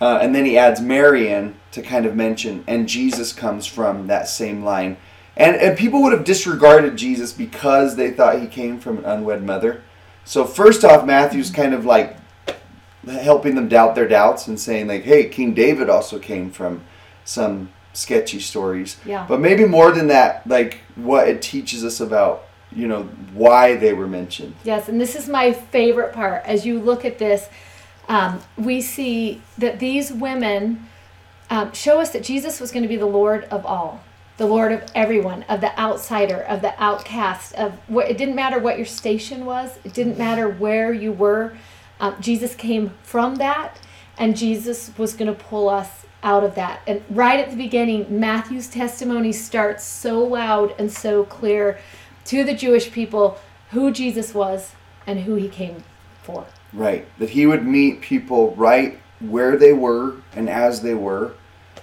Uh, 0.00 0.18
and 0.20 0.34
then 0.34 0.44
he 0.44 0.56
adds 0.56 0.80
Marian 0.80 1.56
to 1.72 1.82
kind 1.82 2.06
of 2.06 2.16
mention, 2.16 2.64
and 2.66 2.88
Jesus 2.88 3.32
comes 3.32 3.66
from 3.66 4.06
that 4.06 4.28
same 4.28 4.64
line. 4.64 4.96
And, 5.36 5.56
and 5.56 5.78
people 5.78 6.02
would 6.02 6.12
have 6.12 6.24
disregarded 6.24 6.96
Jesus 6.96 7.32
because 7.32 7.96
they 7.96 8.10
thought 8.10 8.40
he 8.40 8.46
came 8.46 8.80
from 8.80 8.98
an 8.98 9.04
unwed 9.04 9.42
mother. 9.42 9.82
So, 10.24 10.44
first 10.44 10.84
off, 10.84 11.06
Matthew's 11.06 11.50
kind 11.50 11.74
of 11.74 11.84
like 11.84 12.16
helping 13.06 13.54
them 13.54 13.68
doubt 13.68 13.94
their 13.94 14.08
doubts 14.08 14.48
and 14.48 14.58
saying, 14.58 14.86
like, 14.86 15.04
hey, 15.04 15.28
King 15.28 15.54
David 15.54 15.88
also 15.88 16.18
came 16.18 16.50
from 16.50 16.82
some 17.24 17.70
sketchy 17.92 18.40
stories. 18.40 18.96
Yeah. 19.04 19.26
But 19.28 19.40
maybe 19.40 19.64
more 19.64 19.92
than 19.92 20.08
that, 20.08 20.46
like 20.46 20.78
what 20.94 21.28
it 21.28 21.42
teaches 21.42 21.84
us 21.84 22.00
about, 22.00 22.46
you 22.72 22.86
know, 22.86 23.04
why 23.32 23.76
they 23.76 23.92
were 23.92 24.06
mentioned. 24.06 24.54
Yes, 24.64 24.88
and 24.88 25.00
this 25.00 25.16
is 25.16 25.28
my 25.28 25.52
favorite 25.52 26.12
part. 26.12 26.44
As 26.44 26.64
you 26.64 26.78
look 26.78 27.04
at 27.04 27.18
this, 27.18 27.48
um, 28.08 28.40
we 28.56 28.80
see 28.80 29.42
that 29.58 29.78
these 29.78 30.12
women 30.12 30.86
um, 31.48 31.72
show 31.72 32.00
us 32.00 32.10
that 32.10 32.22
Jesus 32.22 32.60
was 32.60 32.70
going 32.70 32.82
to 32.82 32.88
be 32.88 32.96
the 32.96 33.06
Lord 33.06 33.44
of 33.44 33.66
all, 33.66 34.02
the 34.36 34.46
Lord 34.46 34.72
of 34.72 34.82
everyone, 34.94 35.42
of 35.44 35.60
the 35.60 35.78
outsider, 35.78 36.42
of 36.42 36.62
the 36.62 36.80
outcast. 36.82 37.54
Of 37.54 37.74
what 37.88 38.08
it 38.08 38.16
didn't 38.16 38.36
matter 38.36 38.58
what 38.58 38.76
your 38.76 38.86
station 38.86 39.44
was. 39.44 39.78
It 39.84 39.92
didn't 39.92 40.16
matter 40.16 40.48
where 40.48 40.92
you 40.92 41.12
were. 41.12 41.56
Um, 41.98 42.16
Jesus 42.20 42.54
came 42.54 42.92
from 43.02 43.36
that, 43.36 43.80
and 44.16 44.36
Jesus 44.36 44.92
was 44.96 45.12
going 45.12 45.32
to 45.32 45.38
pull 45.38 45.68
us 45.68 45.99
out 46.22 46.44
of 46.44 46.54
that. 46.54 46.82
And 46.86 47.02
right 47.10 47.40
at 47.40 47.50
the 47.50 47.56
beginning, 47.56 48.20
Matthew's 48.20 48.68
testimony 48.68 49.32
starts 49.32 49.84
so 49.84 50.22
loud 50.22 50.74
and 50.78 50.92
so 50.92 51.24
clear 51.24 51.78
to 52.26 52.44
the 52.44 52.54
Jewish 52.54 52.92
people 52.92 53.38
who 53.70 53.90
Jesus 53.90 54.34
was, 54.34 54.72
and 55.06 55.20
who 55.20 55.34
he 55.34 55.48
came 55.48 55.82
for. 56.22 56.46
Right. 56.72 57.06
That 57.18 57.30
he 57.30 57.46
would 57.46 57.64
meet 57.64 58.00
people 58.00 58.54
right 58.54 58.98
where 59.20 59.56
they 59.56 59.72
were 59.72 60.16
and 60.34 60.48
as 60.48 60.82
they 60.82 60.94
were, 60.94 61.32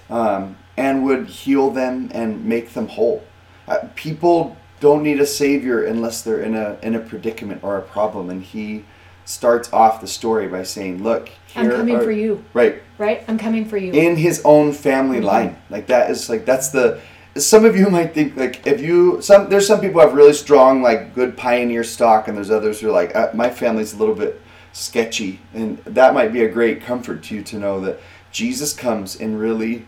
um, 0.09 0.57
and 0.75 1.03
would 1.05 1.27
heal 1.27 1.71
them 1.71 2.09
and 2.13 2.45
make 2.45 2.73
them 2.73 2.87
whole. 2.87 3.23
Uh, 3.67 3.87
people 3.95 4.55
don't 4.79 5.03
need 5.03 5.19
a 5.19 5.25
savior 5.25 5.83
unless 5.83 6.21
they're 6.21 6.41
in 6.41 6.55
a 6.55 6.77
in 6.81 6.95
a 6.95 6.99
predicament 6.99 7.63
or 7.63 7.77
a 7.77 7.81
problem, 7.81 8.29
and 8.29 8.43
he 8.43 8.85
starts 9.27 9.71
off 9.73 9.99
the 9.99 10.07
story 10.07 10.47
by 10.47 10.63
saying, 10.63 11.03
"Look, 11.03 11.29
I'm 11.55 11.69
coming 11.69 11.97
are-" 11.97 12.01
for 12.03 12.11
you, 12.11 12.43
Right. 12.53 12.81
right? 12.97 13.23
I'm 13.27 13.37
coming 13.37 13.65
for 13.65 13.77
you. 13.77 13.91
in 13.91 14.15
his 14.15 14.41
own 14.45 14.71
family 14.71 15.19
Mhm. 15.19 15.23
line. 15.23 15.57
Like 15.69 15.87
that 15.87 16.09
is 16.09 16.29
like 16.29 16.45
that's 16.45 16.69
the 16.69 16.99
some 17.35 17.65
of 17.65 17.75
you 17.77 17.89
might 17.89 18.13
think 18.15 18.35
like 18.37 18.65
if 18.65 18.81
you 18.81 19.21
some 19.21 19.49
there's 19.49 19.67
some 19.67 19.79
people 19.81 20.01
have 20.01 20.13
really 20.13 20.33
strong 20.33 20.81
like 20.81 21.13
good 21.13 21.35
pioneer 21.37 21.83
stock 21.83 22.27
and 22.27 22.35
there's 22.37 22.49
others 22.49 22.79
who 22.79 22.87
are 22.87 22.91
like 22.91 23.15
uh, 23.15 23.27
my 23.33 23.49
family's 23.49 23.93
a 23.93 23.97
little 23.97 24.15
bit 24.15 24.41
sketchy 24.73 25.39
and 25.53 25.77
that 25.85 26.13
might 26.15 26.31
be 26.33 26.41
a 26.43 26.47
great 26.49 26.81
comfort 26.81 27.21
to 27.23 27.35
you 27.35 27.43
to 27.43 27.57
know 27.59 27.79
that 27.81 27.99
Jesus 28.31 28.73
comes 28.73 29.15
in 29.15 29.37
really 29.37 29.85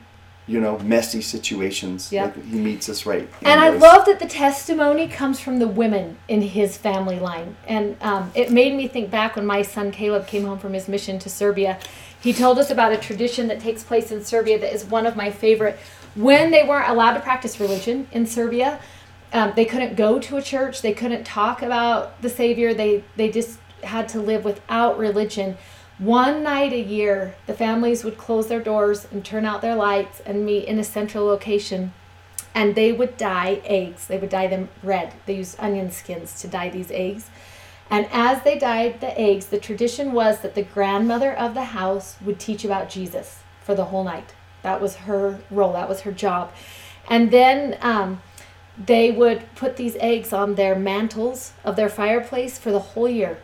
you 0.50 0.60
know 0.60 0.80
messy 0.80 1.22
situations 1.22 2.12
Yeah. 2.12 2.26
like 2.26 2.44
he 2.44 2.58
meets 2.58 2.90
us 2.90 3.06
right 3.06 3.30
And 3.44 3.62
I 3.62 3.70
love 3.70 4.06
that 4.08 4.20
the 4.20 4.28
testimony 4.28 5.08
comes 5.08 5.40
from 5.40 5.60
the 5.60 5.68
women 5.68 6.18
in 6.28 6.42
his 6.42 6.76
family 6.76 7.20
line. 7.20 7.56
And 7.68 7.96
um, 8.02 8.32
it 8.34 8.52
made 8.52 8.74
me 8.74 8.88
think 8.88 9.12
back 9.12 9.36
when 9.36 9.46
my 9.46 9.62
son 9.62 9.92
Caleb 9.92 10.26
came 10.26 10.46
home 10.46 10.58
from 10.58 10.74
his 10.74 10.88
mission 10.88 11.20
to 11.20 11.30
Serbia. 11.30 11.78
He 12.20 12.34
told 12.34 12.58
us 12.58 12.72
about 12.72 12.92
a 12.92 12.98
tradition 12.98 13.48
that 13.48 13.60
takes 13.60 13.84
place 13.84 14.12
in 14.12 14.26
Serbia 14.26 14.60
that 14.60 14.74
is 14.74 14.84
one 14.84 15.06
of 15.06 15.16
my 15.16 15.30
favorite. 15.30 15.78
When 16.16 16.50
they 16.50 16.64
weren't 16.64 16.90
allowed 16.90 17.14
to 17.14 17.20
practice 17.20 17.60
religion 17.60 18.08
in 18.12 18.26
Serbia, 18.26 18.80
um, 19.32 19.54
they 19.56 19.66
couldn't 19.66 19.96
go 19.96 20.20
to 20.20 20.38
a 20.38 20.42
church, 20.42 20.82
they 20.82 20.94
couldn't 20.94 21.24
talk 21.24 21.62
about 21.62 22.20
the 22.24 22.30
Savior, 22.30 22.74
they, 22.74 23.04
they 23.16 23.30
just 23.30 23.60
had 23.84 24.10
to 24.10 24.20
live 24.20 24.44
without 24.44 24.98
religion. 24.98 25.56
One 26.00 26.44
night 26.44 26.74
a 26.74 26.80
year, 26.80 27.36
the 27.46 27.54
families 27.54 28.04
would 28.04 28.18
close 28.18 28.48
their 28.48 28.62
doors 28.62 29.06
and 29.12 29.24
turn 29.24 29.46
out 29.46 29.62
their 29.62 29.76
lights 29.76 30.22
and 30.26 30.46
meet 30.46 30.66
in 30.66 30.80
a 30.80 30.84
central 30.84 31.26
location 31.26 31.94
and 32.56 32.76
they 32.76 32.92
would 32.92 33.18
dye 33.18 33.62
eggs. 33.64 34.08
They 34.08 34.18
would 34.18 34.30
dye 34.30 34.48
them 34.48 34.70
red. 34.84 35.14
They 35.26 35.36
used 35.36 35.60
onion 35.60 35.92
skins 35.92 36.40
to 36.42 36.48
dye 36.48 36.70
these 36.70 36.92
eggs. 36.92 37.30
And 37.90 38.08
as 38.12 38.44
they 38.44 38.58
dyed 38.58 39.02
the 39.02 39.20
eggs, 39.20 39.48
the 39.48 39.60
tradition 39.60 40.14
was 40.14 40.42
that 40.42 40.56
the 40.56 40.64
grandmother 40.64 41.34
of 41.34 41.54
the 41.54 41.66
house 41.66 42.18
would 42.24 42.40
teach 42.40 42.64
about 42.64 42.90
Jesus 42.90 43.40
for 43.62 43.76
the 43.76 43.86
whole 43.86 44.04
night. 44.04 44.34
That 44.62 44.82
was 44.82 44.98
her 44.98 45.40
role, 45.50 45.74
that 45.74 45.90
was 45.90 46.02
her 46.02 46.12
job. 46.12 46.52
And 47.10 47.32
then 47.32 47.78
um, 47.82 48.22
they 48.78 49.10
would 49.10 49.44
put 49.56 49.78
these 49.78 49.96
eggs 50.00 50.34
on 50.34 50.56
their 50.56 50.76
mantles 50.76 51.54
of 51.64 51.76
their 51.76 51.90
fireplace 51.90 52.58
for 52.58 52.72
the 52.72 52.80
whole 52.80 53.10
year. 53.10 53.40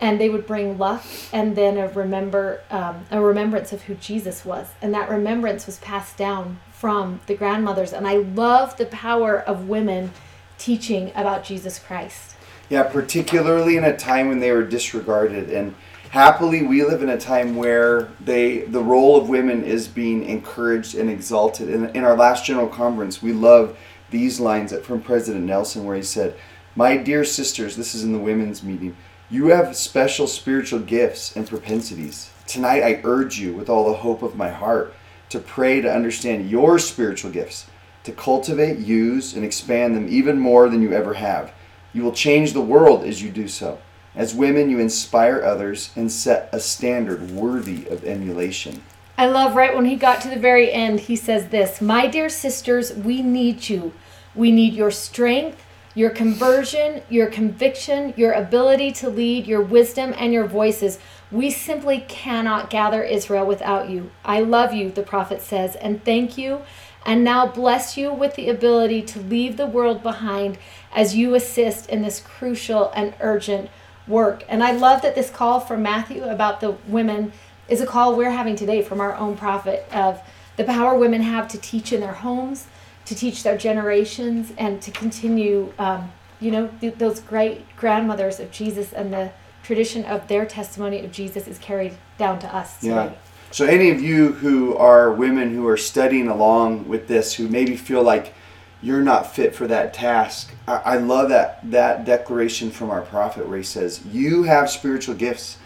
And 0.00 0.18
they 0.20 0.30
would 0.30 0.46
bring 0.46 0.78
luck 0.78 1.04
and 1.32 1.54
then 1.54 1.76
a 1.76 1.88
remember 1.88 2.62
um, 2.70 3.04
a 3.10 3.20
remembrance 3.20 3.72
of 3.72 3.82
who 3.82 3.94
Jesus 3.96 4.44
was, 4.44 4.68
and 4.80 4.94
that 4.94 5.10
remembrance 5.10 5.66
was 5.66 5.78
passed 5.78 6.16
down 6.16 6.58
from 6.72 7.20
the 7.26 7.34
grandmothers. 7.34 7.92
And 7.92 8.08
I 8.08 8.16
love 8.16 8.78
the 8.78 8.86
power 8.86 9.38
of 9.38 9.68
women 9.68 10.12
teaching 10.56 11.12
about 11.14 11.44
Jesus 11.44 11.78
Christ. 11.78 12.36
Yeah, 12.70 12.84
particularly 12.84 13.76
in 13.76 13.84
a 13.84 13.96
time 13.96 14.28
when 14.28 14.40
they 14.40 14.52
were 14.52 14.62
disregarded 14.62 15.50
and 15.50 15.74
happily 16.10 16.62
we 16.62 16.84
live 16.84 17.02
in 17.02 17.08
a 17.08 17.18
time 17.18 17.56
where 17.56 18.08
they 18.20 18.60
the 18.60 18.82
role 18.82 19.16
of 19.16 19.28
women 19.28 19.64
is 19.64 19.88
being 19.88 20.24
encouraged 20.24 20.94
and 20.94 21.08
exalted. 21.08 21.68
In, 21.68 21.88
in 21.90 22.04
our 22.04 22.16
last 22.16 22.44
general 22.44 22.68
conference, 22.68 23.22
we 23.22 23.32
love 23.32 23.78
these 24.10 24.40
lines 24.40 24.72
from 24.82 25.00
President 25.00 25.44
Nelson 25.44 25.84
where 25.84 25.96
he 25.96 26.02
said, 26.02 26.34
"My 26.74 26.96
dear 26.96 27.24
sisters, 27.24 27.76
this 27.76 27.94
is 27.94 28.04
in 28.04 28.12
the 28.12 28.18
women's 28.18 28.62
meeting. 28.62 28.96
You 29.32 29.46
have 29.46 29.76
special 29.76 30.26
spiritual 30.26 30.80
gifts 30.80 31.36
and 31.36 31.46
propensities. 31.46 32.30
Tonight 32.48 32.82
I 32.82 33.00
urge 33.04 33.38
you 33.38 33.52
with 33.52 33.70
all 33.70 33.88
the 33.88 33.98
hope 33.98 34.22
of 34.24 34.34
my 34.34 34.50
heart 34.50 34.92
to 35.28 35.38
pray 35.38 35.80
to 35.80 35.94
understand 35.94 36.50
your 36.50 36.80
spiritual 36.80 37.30
gifts, 37.30 37.66
to 38.02 38.10
cultivate, 38.10 38.80
use, 38.80 39.34
and 39.34 39.44
expand 39.44 39.94
them 39.94 40.08
even 40.08 40.40
more 40.40 40.68
than 40.68 40.82
you 40.82 40.92
ever 40.92 41.14
have. 41.14 41.52
You 41.92 42.02
will 42.02 42.10
change 42.10 42.54
the 42.54 42.60
world 42.60 43.04
as 43.04 43.22
you 43.22 43.30
do 43.30 43.46
so. 43.46 43.78
As 44.16 44.34
women, 44.34 44.68
you 44.68 44.80
inspire 44.80 45.44
others 45.44 45.90
and 45.94 46.10
set 46.10 46.48
a 46.52 46.58
standard 46.58 47.30
worthy 47.30 47.86
of 47.86 48.02
emulation. 48.02 48.82
I 49.16 49.26
love 49.26 49.54
right 49.54 49.76
when 49.76 49.84
he 49.84 49.94
got 49.94 50.20
to 50.22 50.28
the 50.28 50.40
very 50.40 50.72
end, 50.72 50.98
he 50.98 51.14
says 51.14 51.50
this 51.50 51.80
My 51.80 52.08
dear 52.08 52.28
sisters, 52.28 52.92
we 52.92 53.22
need 53.22 53.68
you. 53.68 53.92
We 54.34 54.50
need 54.50 54.74
your 54.74 54.90
strength, 54.90 55.64
your 56.00 56.08
conversion, 56.08 57.02
your 57.10 57.26
conviction, 57.26 58.14
your 58.16 58.32
ability 58.32 58.90
to 58.90 59.10
lead, 59.10 59.46
your 59.46 59.60
wisdom, 59.60 60.14
and 60.16 60.32
your 60.32 60.46
voices. 60.46 60.98
We 61.30 61.50
simply 61.50 62.06
cannot 62.08 62.70
gather 62.70 63.02
Israel 63.02 63.44
without 63.44 63.90
you. 63.90 64.10
I 64.24 64.40
love 64.40 64.72
you, 64.72 64.90
the 64.90 65.02
prophet 65.02 65.42
says, 65.42 65.76
and 65.76 66.02
thank 66.02 66.38
you, 66.38 66.62
and 67.04 67.22
now 67.22 67.46
bless 67.46 67.98
you 67.98 68.14
with 68.14 68.34
the 68.34 68.48
ability 68.48 69.02
to 69.02 69.20
leave 69.20 69.58
the 69.58 69.66
world 69.66 70.02
behind 70.02 70.56
as 70.94 71.16
you 71.16 71.34
assist 71.34 71.90
in 71.90 72.00
this 72.00 72.18
crucial 72.18 72.90
and 72.96 73.12
urgent 73.20 73.68
work. 74.08 74.42
And 74.48 74.64
I 74.64 74.72
love 74.72 75.02
that 75.02 75.14
this 75.14 75.28
call 75.28 75.60
from 75.60 75.82
Matthew 75.82 76.24
about 76.24 76.62
the 76.62 76.78
women 76.88 77.30
is 77.68 77.82
a 77.82 77.86
call 77.86 78.16
we're 78.16 78.30
having 78.30 78.56
today 78.56 78.80
from 78.80 79.02
our 79.02 79.14
own 79.16 79.36
prophet 79.36 79.86
of 79.92 80.22
the 80.56 80.64
power 80.64 80.98
women 80.98 81.20
have 81.20 81.46
to 81.48 81.58
teach 81.58 81.92
in 81.92 82.00
their 82.00 82.14
homes, 82.14 82.68
to 83.10 83.16
teach 83.16 83.42
their 83.42 83.58
generations, 83.58 84.52
and 84.56 84.80
to 84.80 84.92
continue, 84.92 85.72
um, 85.80 86.12
you 86.38 86.52
know, 86.52 86.68
th- 86.80 86.94
those 86.94 87.18
great 87.18 87.64
grandmothers 87.76 88.38
of 88.38 88.52
Jesus 88.52 88.92
and 88.92 89.12
the 89.12 89.32
tradition 89.64 90.04
of 90.04 90.28
their 90.28 90.46
testimony 90.46 91.04
of 91.04 91.10
Jesus 91.10 91.48
is 91.48 91.58
carried 91.58 91.94
down 92.18 92.38
to 92.38 92.54
us 92.54 92.78
today. 92.78 92.94
Yeah. 92.94 93.12
So, 93.50 93.66
any 93.66 93.90
of 93.90 94.00
you 94.00 94.34
who 94.34 94.76
are 94.76 95.10
women 95.10 95.52
who 95.52 95.66
are 95.66 95.76
studying 95.76 96.28
along 96.28 96.86
with 96.86 97.08
this, 97.08 97.34
who 97.34 97.48
maybe 97.48 97.76
feel 97.76 98.04
like 98.04 98.32
you're 98.80 99.02
not 99.02 99.34
fit 99.34 99.56
for 99.56 99.66
that 99.66 99.92
task, 99.92 100.54
I, 100.68 100.76
I 100.76 100.96
love 100.98 101.30
that 101.30 101.68
that 101.68 102.04
declaration 102.04 102.70
from 102.70 102.90
our 102.90 103.02
prophet 103.02 103.48
where 103.48 103.58
he 103.58 103.64
says, 103.64 104.06
"You 104.06 104.44
have 104.44 104.70
spiritual 104.70 105.16
gifts. 105.16 105.58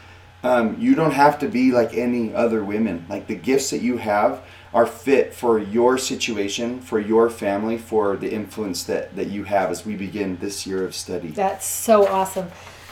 Um, 0.42 0.78
you 0.80 0.94
don't 0.94 1.12
have 1.12 1.38
to 1.40 1.48
be 1.48 1.72
like 1.72 1.92
any 1.92 2.34
other 2.34 2.64
women. 2.64 3.04
Like 3.10 3.26
the 3.26 3.34
gifts 3.34 3.68
that 3.68 3.82
you 3.82 3.98
have 3.98 4.42
are 4.74 4.86
fit 4.86 5.32
for 5.32 5.58
your 5.58 5.96
situation, 5.96 6.80
for 6.80 6.98
your 6.98 7.30
family, 7.30 7.78
for 7.78 8.16
the 8.16 8.30
influence 8.30 8.84
that 8.84 9.16
that 9.16 9.28
you 9.28 9.44
have 9.44 9.70
as 9.70 9.86
we 9.86 9.94
begin 9.94 10.36
this 10.40 10.66
year 10.66 10.84
of 10.84 10.94
study." 10.94 11.28
That's 11.28 11.66
so 11.66 12.06
awesome. 12.06 12.50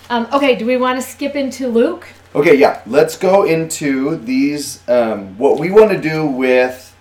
Um, 0.08 0.28
okay, 0.32 0.56
do 0.56 0.64
we 0.64 0.76
want 0.76 1.00
to 1.00 1.06
skip 1.06 1.34
into 1.34 1.68
Luke? 1.68 2.06
Okay, 2.34 2.54
yeah. 2.54 2.82
Let's 2.86 3.16
go 3.16 3.44
into 3.44 4.16
these. 4.16 4.86
Um, 4.88 5.36
what 5.36 5.58
we 5.58 5.70
want 5.70 5.90
to 5.90 6.00
do 6.00 6.26
with 6.26 6.94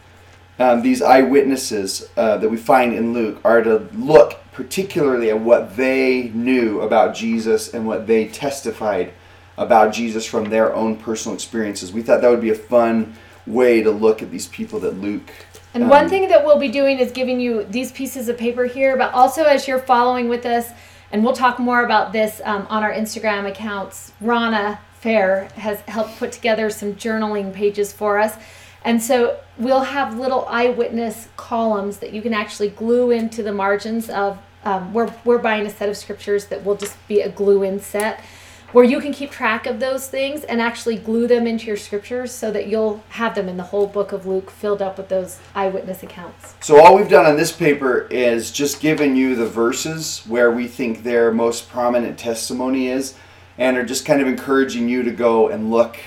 um, 0.60 0.82
these 0.82 1.02
eyewitnesses 1.02 2.10
uh, 2.18 2.38
that 2.38 2.50
we 2.50 2.58
find 2.58 2.94
in 2.94 3.14
Luke 3.14 3.40
are 3.44 3.64
to 3.64 3.78
look 3.94 4.40
particularly 4.52 5.30
at 5.30 5.40
what 5.40 5.76
they 5.76 6.30
knew 6.34 6.82
about 6.82 7.16
Jesus 7.16 7.74
and 7.74 7.88
what 7.88 8.08
they 8.08 8.28
testified 8.28 9.14
about 9.58 9.94
Jesus 9.94 10.26
from 10.26 10.50
their 10.50 10.74
own 10.74 10.98
personal 10.98 11.36
experiences. 11.36 11.92
We 11.92 12.02
thought 12.02 12.22
that 12.22 12.30
would 12.30 12.42
be 12.42 12.50
a 12.50 12.56
fun 12.56 13.16
way 13.48 13.82
to 13.82 13.92
look 13.92 14.22
at 14.22 14.32
these 14.32 14.48
people 14.48 14.80
that 14.82 15.00
Luke. 15.00 15.30
And 15.74 15.84
um, 15.84 15.90
one 15.90 16.10
thing 16.10 16.28
that 16.30 16.46
we'll 16.46 16.60
be 16.60 16.70
doing 16.70 17.00
is 17.00 17.12
giving 17.12 17.40
you 17.40 17.64
these 17.64 17.92
pieces 17.92 18.30
of 18.30 18.38
paper 18.38 18.66
here, 18.66 18.98
but 18.98 19.14
also 19.14 19.44
as 19.44 19.68
you're 19.68 19.80
following 19.80 20.30
with 20.30 20.46
us, 20.46 20.70
and 21.12 21.24
we'll 21.24 21.34
talk 21.34 21.60
more 21.60 21.84
about 21.84 22.14
this 22.14 22.42
um, 22.44 22.66
on 22.70 22.84
our 22.84 22.92
Instagram 22.92 23.50
accounts. 23.50 24.14
Rana 24.22 24.80
Fair 25.00 25.46
has 25.56 25.82
helped 25.82 26.18
put 26.18 26.32
together 26.32 26.70
some 26.70 26.94
journaling 26.94 27.54
pages 27.54 27.92
for 27.92 28.20
us. 28.20 28.36
And 28.84 29.02
so 29.02 29.40
we'll 29.58 29.82
have 29.84 30.18
little 30.18 30.46
eyewitness 30.48 31.28
columns 31.38 31.98
that 31.98 32.14
you 32.14 32.22
can 32.22 32.34
actually 32.34 32.70
glue 32.70 33.12
into 33.12 33.44
the 33.44 33.52
margins 33.52 34.10
of. 34.10 34.40
Um, 34.64 34.94
we're, 34.94 35.12
we're 35.26 35.40
buying 35.40 35.66
a 35.66 35.72
set 35.72 35.90
of 35.90 35.98
scriptures 35.98 36.46
that 36.48 36.64
will 36.64 36.76
just 36.76 36.96
be 37.08 37.22
a 37.22 37.30
glue 37.30 37.64
in 37.64 37.80
set 37.80 38.24
where 38.72 38.86
you 38.86 39.00
can 39.00 39.12
keep 39.12 39.32
track 39.32 39.66
of 39.66 39.80
those 39.80 40.08
things 40.08 40.44
and 40.44 40.62
actually 40.62 40.98
glue 40.98 41.28
them 41.28 41.46
into 41.46 41.68
your 41.68 41.78
scriptures 41.78 42.32
so 42.32 42.52
that 42.52 42.68
you'll 42.68 43.04
have 43.10 43.36
them 43.36 43.50
in 43.50 43.58
the 43.58 43.64
whole 43.64 43.88
book 43.88 44.12
of 44.12 44.26
Luke 44.26 44.50
filled 44.50 44.82
up 44.82 44.98
with 44.98 45.10
those 45.10 45.40
eyewitness 45.54 46.04
accounts. 46.04 46.56
So 46.62 46.80
all 46.80 46.96
we've 46.96 47.10
done 47.10 47.26
on 47.26 47.38
this 47.38 47.52
paper 47.52 48.08
is 48.10 48.52
just 48.52 48.82
given 48.82 49.16
you 49.16 49.36
the 49.36 49.48
verses 49.48 50.24
where 50.28 50.52
we 50.52 50.68
think 50.68 51.04
their 51.04 51.32
most 51.32 51.70
prominent 51.70 52.18
testimony 52.18 52.88
is, 52.88 53.16
and 53.58 53.78
are 53.78 53.86
just 53.86 54.06
kind 54.06 54.22
of 54.22 54.28
encouraging 54.28 54.88
you 54.88 55.04
to 55.04 55.12
go 55.12 55.50
and 55.50 55.70
look 55.70 55.98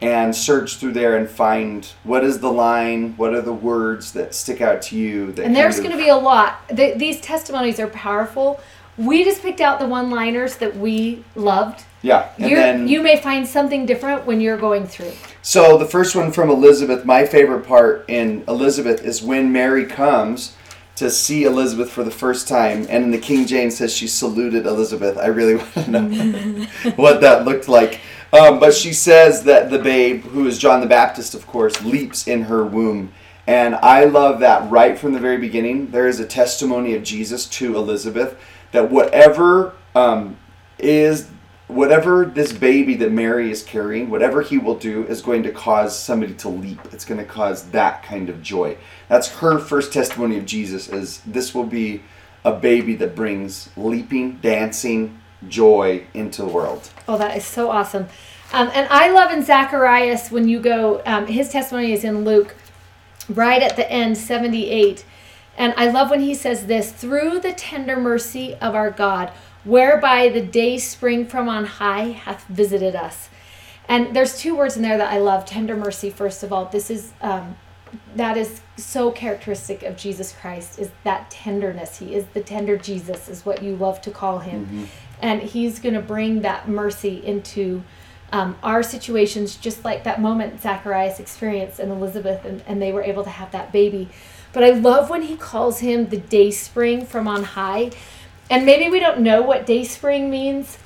and 0.00 0.34
search 0.34 0.76
through 0.76 0.92
there 0.92 1.16
and 1.16 1.28
find 1.28 1.92
what 2.02 2.24
is 2.24 2.38
the 2.38 2.50
line, 2.50 3.16
what 3.16 3.32
are 3.32 3.40
the 3.40 3.52
words 3.52 4.12
that 4.12 4.34
stick 4.34 4.60
out 4.60 4.82
to 4.82 4.96
you. 4.96 5.32
That 5.32 5.46
And 5.46 5.56
there's 5.56 5.78
going 5.78 5.92
to 5.92 5.96
be 5.96 6.08
a 6.08 6.16
lot. 6.16 6.68
Th 6.68 6.98
these 6.98 7.20
testimonies 7.20 7.80
are 7.80 7.86
powerful. 7.88 8.60
We 8.96 9.24
just 9.24 9.42
picked 9.42 9.60
out 9.60 9.78
the 9.78 9.86
one-liners 9.86 10.56
that 10.56 10.76
we 10.76 11.24
loved. 11.34 11.84
yeah, 12.02 12.30
and 12.38 12.50
You're, 12.50 12.60
then 12.60 12.88
you 12.88 13.02
may 13.02 13.16
find 13.20 13.46
something 13.46 13.86
different 13.86 14.24
when 14.26 14.40
you're 14.40 14.56
going 14.56 14.86
through. 14.86 15.12
So 15.42 15.76
the 15.76 15.86
first 15.86 16.14
one 16.14 16.30
from 16.32 16.48
Elizabeth, 16.50 17.04
my 17.04 17.26
favorite 17.26 17.66
part 17.66 18.04
in 18.08 18.44
Elizabeth 18.46 19.02
is 19.04 19.22
when 19.22 19.52
Mary 19.52 19.84
comes 19.86 20.56
to 20.96 21.10
see 21.10 21.44
Elizabeth 21.44 21.90
for 21.90 22.04
the 22.04 22.10
first 22.10 22.46
time, 22.46 22.86
and 22.88 23.04
in 23.04 23.10
the 23.10 23.18
King 23.18 23.46
James 23.46 23.76
says 23.76 23.92
she 23.94 24.06
saluted 24.06 24.64
Elizabeth. 24.64 25.18
I 25.18 25.26
really 25.26 25.56
want 25.74 25.74
to 25.74 25.90
know 25.90 26.66
what 26.96 27.20
that 27.20 27.44
looked 27.44 27.68
like. 27.68 28.00
Um, 28.32 28.58
but 28.58 28.74
she 28.74 28.92
says 28.92 29.44
that 29.44 29.70
the 29.70 29.78
babe, 29.78 30.22
who 30.22 30.46
is 30.46 30.58
John 30.58 30.80
the 30.80 30.86
Baptist, 30.86 31.34
of 31.34 31.46
course, 31.46 31.82
leaps 31.82 32.26
in 32.26 32.42
her 32.42 32.64
womb. 32.64 33.12
And 33.46 33.74
I 33.76 34.04
love 34.04 34.40
that 34.40 34.70
right 34.70 34.98
from 34.98 35.12
the 35.12 35.20
very 35.20 35.36
beginning. 35.36 35.90
There 35.90 36.08
is 36.08 36.18
a 36.18 36.26
testimony 36.26 36.94
of 36.94 37.02
Jesus 37.02 37.46
to 37.46 37.76
Elizabeth 37.76 38.40
that 38.74 38.90
whatever 38.90 39.72
um, 39.94 40.36
is 40.80 41.30
whatever 41.68 42.24
this 42.24 42.52
baby 42.52 42.96
that 42.96 43.12
Mary 43.12 43.50
is 43.50 43.62
carrying, 43.62 44.10
whatever 44.10 44.42
he 44.42 44.58
will 44.58 44.74
do, 44.74 45.06
is 45.06 45.22
going 45.22 45.44
to 45.44 45.52
cause 45.52 45.96
somebody 45.96 46.34
to 46.34 46.48
leap. 46.48 46.80
It's 46.92 47.04
going 47.04 47.20
to 47.20 47.24
cause 47.24 47.70
that 47.70 48.02
kind 48.02 48.28
of 48.28 48.42
joy. 48.42 48.76
That's 49.08 49.28
her 49.36 49.60
first 49.60 49.92
testimony 49.92 50.36
of 50.38 50.44
Jesus. 50.44 50.88
Is 50.88 51.20
this 51.20 51.54
will 51.54 51.66
be 51.66 52.02
a 52.44 52.52
baby 52.52 52.96
that 52.96 53.14
brings 53.14 53.70
leaping, 53.76 54.38
dancing, 54.38 55.20
joy 55.48 56.04
into 56.12 56.42
the 56.42 56.48
world. 56.48 56.90
Oh, 57.06 57.16
that 57.16 57.36
is 57.36 57.44
so 57.44 57.70
awesome. 57.70 58.08
Um, 58.52 58.70
and 58.74 58.88
I 58.90 59.10
love 59.12 59.30
in 59.30 59.44
Zacharias 59.44 60.32
when 60.32 60.48
you 60.48 60.58
go, 60.58 61.00
um, 61.06 61.26
his 61.26 61.48
testimony 61.48 61.92
is 61.92 62.02
in 62.02 62.24
Luke, 62.24 62.56
right 63.28 63.62
at 63.62 63.76
the 63.76 63.90
end, 63.90 64.18
78. 64.18 65.04
And 65.56 65.74
I 65.76 65.88
love 65.90 66.10
when 66.10 66.20
he 66.20 66.34
says 66.34 66.66
this 66.66 66.92
through 66.92 67.40
the 67.40 67.52
tender 67.52 67.96
mercy 67.96 68.54
of 68.56 68.74
our 68.74 68.90
God 68.90 69.32
whereby 69.64 70.28
the 70.28 70.42
day 70.42 70.78
spring 70.78 71.26
from 71.26 71.48
on 71.48 71.64
high 71.64 72.10
hath 72.10 72.46
visited 72.46 72.94
us. 72.94 73.28
And 73.88 74.14
there's 74.14 74.38
two 74.38 74.56
words 74.56 74.76
in 74.76 74.82
there 74.82 74.96
that 74.96 75.12
I 75.12 75.18
love 75.18 75.44
tender 75.44 75.76
mercy, 75.76 76.10
first 76.10 76.42
of 76.42 76.52
all. 76.52 76.66
This 76.66 76.90
is, 76.90 77.12
um, 77.20 77.56
that 78.16 78.36
is 78.36 78.60
so 78.76 79.10
characteristic 79.10 79.82
of 79.82 79.96
Jesus 79.96 80.32
Christ, 80.32 80.78
is 80.78 80.90
that 81.04 81.30
tenderness. 81.30 81.98
He 81.98 82.14
is 82.14 82.24
the 82.32 82.40
tender 82.40 82.76
Jesus, 82.76 83.28
is 83.28 83.44
what 83.44 83.62
you 83.62 83.76
love 83.76 84.00
to 84.02 84.10
call 84.10 84.38
him. 84.38 84.66
Mm-hmm. 84.66 84.84
And 85.20 85.42
he's 85.42 85.78
going 85.78 85.94
to 85.94 86.02
bring 86.02 86.42
that 86.42 86.68
mercy 86.68 87.24
into 87.24 87.82
um, 88.32 88.56
our 88.62 88.82
situations, 88.82 89.56
just 89.56 89.84
like 89.84 90.04
that 90.04 90.20
moment 90.20 90.60
Zacharias 90.60 91.20
experienced 91.20 91.78
and 91.78 91.92
Elizabeth, 91.92 92.44
and, 92.44 92.62
and 92.66 92.80
they 92.80 92.90
were 92.90 93.02
able 93.02 93.22
to 93.22 93.30
have 93.30 93.52
that 93.52 93.70
baby. 93.70 94.08
But 94.54 94.64
I 94.64 94.70
love 94.70 95.10
when 95.10 95.22
he 95.22 95.36
calls 95.36 95.80
him 95.80 96.08
the 96.08 96.16
day 96.16 96.50
spring 96.50 97.04
from 97.04 97.28
on 97.28 97.44
high 97.44 97.90
and 98.50 98.66
maybe 98.66 98.90
we 98.90 99.00
don't 99.00 99.20
know 99.20 99.42
what 99.42 99.66
day 99.66 99.84
spring 99.84 100.30
means 100.30 100.78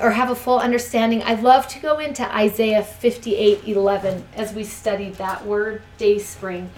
or 0.00 0.12
have 0.12 0.30
a 0.30 0.34
full 0.34 0.58
understanding. 0.58 1.22
I'd 1.22 1.42
love 1.42 1.66
to 1.68 1.80
go 1.80 1.98
into 1.98 2.24
Isaiah 2.34 2.82
58 2.82 3.66
11 3.66 4.24
as 4.36 4.52
we 4.52 4.64
studied 4.64 5.14
that 5.14 5.44
word, 5.46 5.82
day 5.96 6.18
spring. 6.18 6.70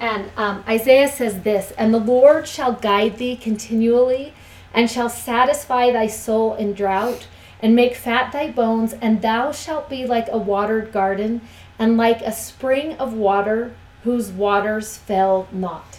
And 0.00 0.30
um, 0.36 0.64
Isaiah 0.66 1.08
says 1.08 1.42
this 1.42 1.72
And 1.72 1.92
the 1.92 1.98
Lord 1.98 2.48
shall 2.48 2.72
guide 2.72 3.18
thee 3.18 3.36
continually, 3.36 4.32
and 4.74 4.90
shall 4.90 5.08
satisfy 5.08 5.92
thy 5.92 6.06
soul 6.06 6.54
in 6.54 6.72
drought, 6.72 7.28
and 7.60 7.76
make 7.76 7.94
fat 7.94 8.32
thy 8.32 8.50
bones, 8.50 8.94
and 8.94 9.22
thou 9.22 9.52
shalt 9.52 9.88
be 9.88 10.06
like 10.06 10.26
a 10.32 10.38
watered 10.38 10.90
garden, 10.90 11.42
and 11.78 11.96
like 11.96 12.22
a 12.22 12.32
spring 12.32 12.94
of 12.94 13.12
water 13.12 13.74
whose 14.06 14.30
waters 14.30 14.96
fail 14.96 15.48
not. 15.50 15.98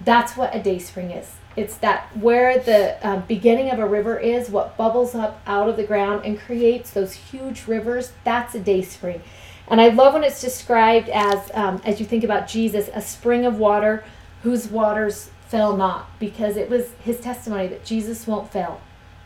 That's 0.00 0.36
what 0.36 0.54
a 0.54 0.62
day 0.62 0.78
spring 0.78 1.10
is. 1.10 1.32
It's 1.56 1.76
that 1.78 2.16
where 2.16 2.56
the 2.56 2.96
um, 3.02 3.24
beginning 3.26 3.70
of 3.70 3.80
a 3.80 3.86
river 3.86 4.16
is, 4.16 4.48
what 4.48 4.76
bubbles 4.76 5.16
up 5.16 5.42
out 5.44 5.68
of 5.68 5.76
the 5.76 5.82
ground 5.82 6.24
and 6.24 6.38
creates 6.38 6.92
those 6.92 7.14
huge 7.14 7.66
rivers. 7.66 8.12
That's 8.22 8.54
a 8.54 8.60
day 8.60 8.82
spring. 8.82 9.22
And 9.66 9.80
I 9.80 9.88
love 9.88 10.14
when 10.14 10.22
it's 10.22 10.40
described 10.40 11.08
as, 11.08 11.50
um, 11.52 11.82
as 11.84 11.98
you 11.98 12.06
think 12.06 12.22
about 12.22 12.46
Jesus, 12.46 12.90
a 12.94 13.02
spring 13.02 13.44
of 13.44 13.58
water 13.58 14.04
whose 14.44 14.68
waters 14.68 15.30
fail 15.48 15.76
not, 15.76 16.16
because 16.20 16.56
it 16.56 16.70
was 16.70 16.92
his 17.02 17.18
testimony 17.18 17.66
that 17.66 17.84
Jesus 17.84 18.24
won't 18.24 18.52
fail 18.52 18.80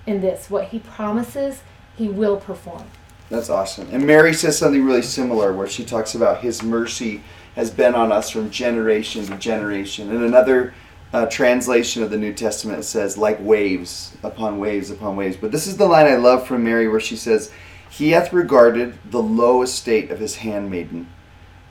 in 0.07 0.23
this. 0.23 0.49
What 0.49 0.69
he 0.69 0.79
promises, 0.79 1.61
he 1.99 2.09
will 2.09 2.39
perform. 2.39 2.85
That's 3.29 3.51
awesome. 3.51 3.89
And 3.93 4.07
Mary 4.07 4.33
says 4.33 4.57
something 4.57 4.87
really 4.87 5.03
similar 5.03 5.53
where 5.53 5.69
she 5.69 5.85
talks 5.85 6.15
about 6.15 6.41
his 6.41 6.63
mercy 6.63 7.23
has 7.55 7.71
been 7.71 7.95
on 7.95 8.13
us 8.13 8.31
from 8.31 8.51
generation 8.51 9.27
to 9.27 9.37
generation. 9.37 10.11
And 10.11 10.25
another 10.25 10.75
uh, 11.13 11.27
translation 11.27 12.03
of 12.03 12.11
the 12.11 12.17
New 12.17 12.33
Testament 12.33 12.85
says, 12.85 13.19
like 13.19 13.39
waves 13.41 14.17
upon 14.23 14.59
waves 14.59 14.91
upon 14.91 15.17
waves. 15.17 15.37
But 15.37 15.53
this 15.53 15.67
is 15.67 15.77
the 15.77 15.87
line 15.87 16.07
I 16.07 16.17
love 16.17 16.47
from 16.47 16.65
Mary 16.65 16.89
where 16.89 17.01
she 17.01 17.17
says, 17.17 17.53
He 17.91 18.11
hath 18.11 18.33
regarded 18.33 18.99
the 19.11 19.23
low 19.23 19.63
estate 19.63 20.11
of 20.11 20.19
his 20.19 20.37
handmaiden. 20.37 21.09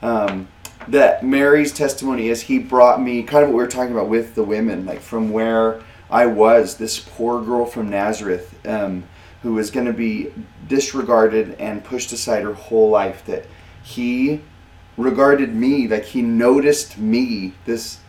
Um, 0.01 0.47
that 0.87 1.23
Mary's 1.23 1.71
testimony 1.71 2.29
is, 2.29 2.41
He 2.41 2.59
brought 2.59 3.01
me, 3.01 3.23
kind 3.23 3.43
of 3.43 3.49
what 3.49 3.57
we 3.57 3.63
were 3.63 3.69
talking 3.69 3.93
about 3.93 4.09
with 4.09 4.35
the 4.35 4.43
women, 4.43 4.85
like 4.85 4.99
from 4.99 5.31
where 5.31 5.81
I 6.09 6.27
was, 6.27 6.77
this 6.77 6.99
poor 6.99 7.41
girl 7.41 7.65
from 7.65 7.89
Nazareth 7.89 8.55
um, 8.67 9.05
who 9.41 9.53
was 9.53 9.71
going 9.71 9.87
to 9.87 9.93
be 9.93 10.31
disregarded 10.67 11.55
and 11.59 11.83
pushed 11.83 12.11
aside 12.11 12.43
her 12.43 12.53
whole 12.53 12.89
life, 12.89 13.25
that 13.25 13.47
He 13.81 14.41
regarded 14.97 15.55
me, 15.55 15.87
like 15.87 16.05
He 16.05 16.21
noticed 16.21 16.97
me, 16.97 17.53
this 17.65 17.99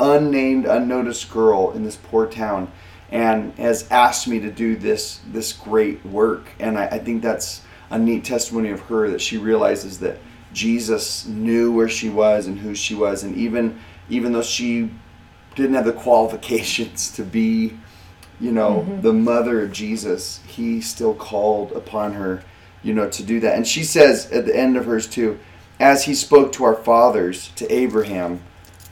unnamed, 0.00 0.66
unnoticed 0.66 1.30
girl 1.30 1.72
in 1.72 1.84
this 1.84 1.96
poor 1.96 2.26
town 2.26 2.70
and 3.10 3.56
has 3.58 3.88
asked 3.90 4.26
me 4.26 4.40
to 4.40 4.50
do 4.50 4.76
this 4.76 5.20
this 5.30 5.52
great 5.52 6.04
work. 6.04 6.48
And 6.58 6.76
I, 6.76 6.86
I 6.86 6.98
think 6.98 7.22
that's 7.22 7.62
a 7.90 7.98
neat 7.98 8.24
testimony 8.24 8.70
of 8.70 8.80
her 8.80 9.08
that 9.10 9.20
she 9.20 9.38
realizes 9.38 10.00
that 10.00 10.18
Jesus 10.52 11.26
knew 11.26 11.72
where 11.72 11.88
she 11.88 12.08
was 12.08 12.46
and 12.46 12.58
who 12.58 12.74
she 12.74 12.94
was, 12.94 13.22
and 13.22 13.36
even 13.36 13.78
even 14.08 14.32
though 14.32 14.42
she 14.42 14.90
didn't 15.54 15.74
have 15.74 15.84
the 15.84 15.92
qualifications 16.06 17.12
to 17.12 17.22
be, 17.22 17.78
you 18.40 18.50
know, 18.50 18.80
mm-hmm. 18.80 19.00
the 19.02 19.12
mother 19.12 19.62
of 19.62 19.72
Jesus, 19.72 20.40
he 20.46 20.80
still 20.80 21.14
called 21.14 21.70
upon 21.72 22.14
her, 22.14 22.42
you 22.82 22.92
know, 22.92 23.08
to 23.10 23.22
do 23.22 23.38
that. 23.40 23.56
And 23.56 23.66
she 23.66 23.84
says 23.84 24.30
at 24.32 24.44
the 24.44 24.56
end 24.56 24.76
of 24.76 24.86
hers 24.86 25.06
too, 25.06 25.38
as 25.80 26.04
he 26.04 26.14
spoke 26.14 26.52
to 26.52 26.64
our 26.64 26.74
fathers, 26.74 27.48
to 27.56 27.70
Abraham, 27.72 28.40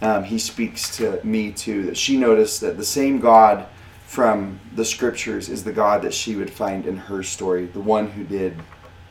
um, 0.00 0.24
he 0.24 0.38
speaks 0.38 0.96
to 0.96 1.20
me 1.24 1.52
too. 1.52 1.84
That 1.84 1.96
she 1.96 2.16
noticed 2.16 2.60
that 2.60 2.76
the 2.76 2.84
same 2.84 3.20
God 3.20 3.66
from 4.06 4.60
the 4.74 4.84
scriptures 4.84 5.48
is 5.48 5.64
the 5.64 5.72
God 5.72 6.02
that 6.02 6.12
she 6.12 6.36
would 6.36 6.50
find 6.50 6.86
in 6.86 6.96
her 6.96 7.22
story. 7.22 7.66
The 7.66 7.80
one 7.80 8.08
who 8.08 8.24
did, 8.24 8.58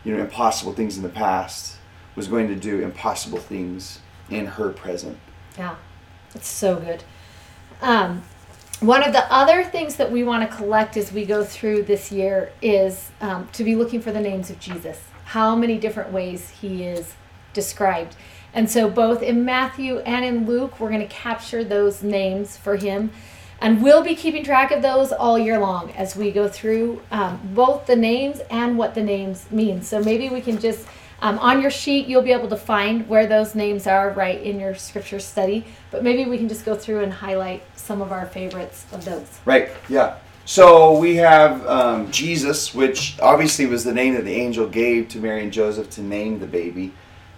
you 0.04 0.16
know, 0.16 0.22
impossible 0.22 0.74
things 0.74 0.98
in 0.98 1.04
the 1.04 1.10
past 1.10 1.78
was 2.16 2.28
going 2.28 2.48
to 2.50 2.56
do 2.56 2.82
impossible 2.82 3.40
things 3.40 4.00
in 4.30 4.46
her 4.46 4.70
present. 4.70 5.18
Yeah, 5.58 5.76
it's 6.36 6.48
so 6.48 6.76
good. 6.76 7.04
Um, 7.82 8.24
one 8.82 9.04
of 9.04 9.14
the 9.14 9.32
other 9.32 9.64
things 9.64 9.96
that 9.96 10.12
we 10.12 10.24
want 10.24 10.50
to 10.50 10.56
collect 10.56 10.98
as 10.98 11.12
we 11.12 11.26
go 11.26 11.44
through 11.44 11.84
this 11.84 12.12
year 12.12 12.52
is 12.62 13.12
um, 13.22 13.48
to 13.54 13.64
be 13.64 13.76
looking 13.76 14.02
for 14.02 14.12
the 14.12 14.20
names 14.20 14.50
of 14.50 14.60
Jesus. 14.60 15.00
How 15.26 15.56
many 15.56 15.78
different 15.78 16.12
ways 16.12 16.50
he 16.50 16.84
is 16.84 17.14
described. 17.54 18.16
And 18.54 18.70
so, 18.70 18.90
both 18.90 19.22
in 19.22 19.46
Matthew 19.46 20.00
and 20.00 20.26
in 20.26 20.46
Luke, 20.46 20.80
we're 20.80 20.90
going 20.90 21.02
to 21.02 21.08
capture 21.08 21.64
those 21.64 22.04
names 22.04 22.58
for 22.58 22.76
him. 22.76 23.12
And 23.62 23.82
we'll 23.82 24.04
be 24.04 24.16
keeping 24.16 24.44
track 24.44 24.72
of 24.72 24.82
those 24.82 25.12
all 25.12 25.38
year 25.38 25.60
long 25.60 25.92
as 25.92 26.16
we 26.16 26.32
go 26.32 26.48
through 26.48 27.02
um, 27.12 27.40
both 27.54 27.86
the 27.86 27.96
names 27.96 28.42
and 28.50 28.78
what 28.78 28.96
the 28.96 29.04
names 29.04 29.50
mean. 29.52 29.82
So, 29.84 30.04
maybe 30.04 30.28
we 30.28 30.42
can 30.42 30.60
just, 30.60 30.86
um, 31.22 31.40
on 31.40 31.62
your 31.62 31.72
sheet, 31.72 32.08
you'll 32.08 32.24
be 32.24 32.34
able 32.34 32.50
to 32.50 32.58
find 32.58 33.08
where 33.08 33.26
those 33.26 33.56
names 33.56 33.88
are 33.88 34.10
right 34.10 34.42
in 34.42 34.60
your 34.60 34.76
scripture 34.76 35.20
study. 35.20 35.66
But 35.90 36.04
maybe 36.04 36.30
we 36.30 36.38
can 36.38 36.50
just 36.50 36.66
go 36.66 36.76
through 36.76 37.04
and 37.04 37.14
highlight 37.14 37.64
some 37.78 38.02
of 38.02 38.12
our 38.12 38.26
favorites 38.26 38.86
of 38.92 39.06
those. 39.06 39.28
Right, 39.46 39.70
yeah. 39.88 40.18
So 40.44 40.98
we 40.98 41.16
have 41.18 41.66
um, 41.68 42.12
Jesus, 42.12 42.74
which 42.74 43.18
obviously 43.22 43.66
was 43.68 43.86
the 43.86 43.94
name 43.94 44.16
that 44.16 44.26
the 44.26 44.34
angel 44.34 44.68
gave 44.68 45.08
to 45.10 45.20
Mary 45.20 45.44
and 45.44 45.54
Joseph 45.54 45.90
to 45.92 46.02
name 46.02 46.40
the 46.40 46.48
baby. 46.48 46.92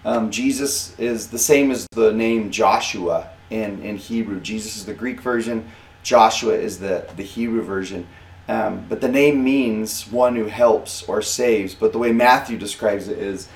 Um, 0.06 0.32
Jesus 0.32 0.98
is 1.00 1.28
the 1.28 1.40
same 1.40 1.72
as 1.72 1.88
the 1.92 2.12
name 2.12 2.52
Joshua 2.52 3.30
in, 3.50 3.82
in 3.82 3.98
Hebrew. 3.98 4.40
Jesus 4.40 4.76
is 4.76 4.86
the 4.86 4.94
Greek 4.94 5.22
version, 5.22 5.70
Joshua 6.04 6.54
is 6.54 6.80
the, 6.80 7.08
the 7.16 7.24
Hebrew 7.24 7.62
version. 7.62 8.08
Um, 8.50 8.86
but 8.90 9.00
the 9.00 9.08
name 9.08 9.44
means 9.44 10.12
one 10.12 10.36
who 10.36 10.46
helps 10.46 11.04
or 11.04 11.22
saves. 11.22 11.74
But 11.74 11.94
the 11.94 11.98
way 11.98 12.12
Matthew 12.12 12.58
describes 12.58 13.08
it 13.08 13.18
is 13.18 13.48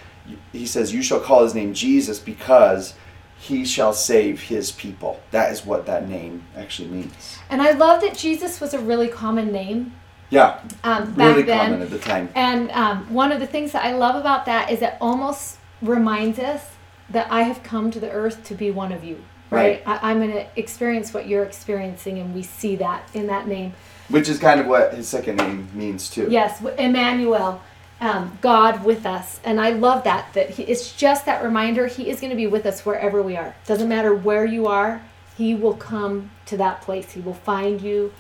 he 0.52 0.66
says, 0.66 0.94
You 0.94 1.02
shall 1.02 1.20
call 1.20 1.44
his 1.44 1.54
name 1.54 1.74
Jesus 1.74 2.20
because 2.20 2.94
he 3.38 3.66
shall 3.66 3.94
save 3.94 4.42
his 4.42 4.72
people. 4.72 5.20
That 5.32 5.52
is 5.52 5.66
what 5.66 5.86
that 5.86 6.08
name 6.08 6.44
actually 6.56 6.88
means. 6.90 7.38
And 7.50 7.62
I 7.62 7.72
love 7.72 8.02
that 8.02 8.18
Jesus 8.18 8.60
was 8.60 8.74
a 8.74 8.80
really 8.80 9.08
common 9.08 9.52
name. 9.52 9.94
Yeah. 10.30 10.60
Um, 10.84 11.14
back 11.14 11.36
really 11.36 11.44
then. 11.44 11.72
common 11.72 11.82
at 11.82 11.90
the 11.90 12.00
time. 12.00 12.30
And 12.36 12.72
um, 12.72 13.14
one 13.14 13.32
of 13.32 13.40
the 13.40 13.48
things 13.48 13.72
that 13.74 13.86
I 13.86 13.94
love 13.94 14.16
about 14.16 14.46
that 14.46 14.72
is 14.72 14.82
it 14.82 14.96
almost 15.00 15.57
reminds 15.82 16.40
us 16.40 16.72
that 17.10 17.32
I 17.32 17.44
have 17.44 17.64
come 17.64 17.92
to 17.92 18.00
the 18.00 18.12
earth 18.12 18.44
to 18.46 18.56
be 18.56 18.72
one 18.72 18.92
of 18.92 19.04
you. 19.04 19.24
Right. 19.50 19.86
right. 19.86 20.04
I, 20.04 20.12
am 20.12 20.20
going 20.20 20.32
to 20.32 20.46
experience 20.58 21.14
what 21.14 21.28
you're 21.28 21.44
experiencing, 21.44 22.20
and 22.20 22.36
we 22.36 22.44
see 22.44 22.76
that 22.78 23.10
in 23.14 23.28
that 23.28 23.48
name. 23.48 23.74
Which 24.10 24.28
is 24.28 24.40
kind 24.40 24.60
of 24.60 24.68
what 24.68 24.94
his 24.94 25.08
second 25.08 25.38
name 25.38 25.70
means 25.74 26.10
too. 26.10 26.28
Yes, 26.30 26.62
Emmanuel, 26.78 27.62
um, 28.02 28.38
God 28.42 28.84
with 28.84 29.06
us, 29.06 29.40
and 29.46 29.62
I 29.62 29.70
love 29.70 30.04
that. 30.04 30.34
That 30.34 30.50
he, 30.50 30.64
it's 30.64 30.94
just 30.94 31.26
that 31.26 31.44
reminder. 31.44 31.88
He 31.88 32.10
is 32.10 32.20
going 32.20 32.32
to 32.32 32.36
be 32.36 32.48
with 32.48 32.66
us 32.66 32.86
wherever 32.86 33.22
we 33.22 33.38
are. 33.38 33.56
Doesn't 33.66 33.88
matter 33.88 34.14
where 34.14 34.46
you 34.46 34.68
are. 34.68 35.02
He 35.38 35.56
will 35.56 35.76
come 35.76 36.32
to 36.48 36.58
that 36.58 36.82
place. 36.82 37.12
He 37.12 37.22
will 37.22 37.34
find 37.34 37.82
you 37.82 38.12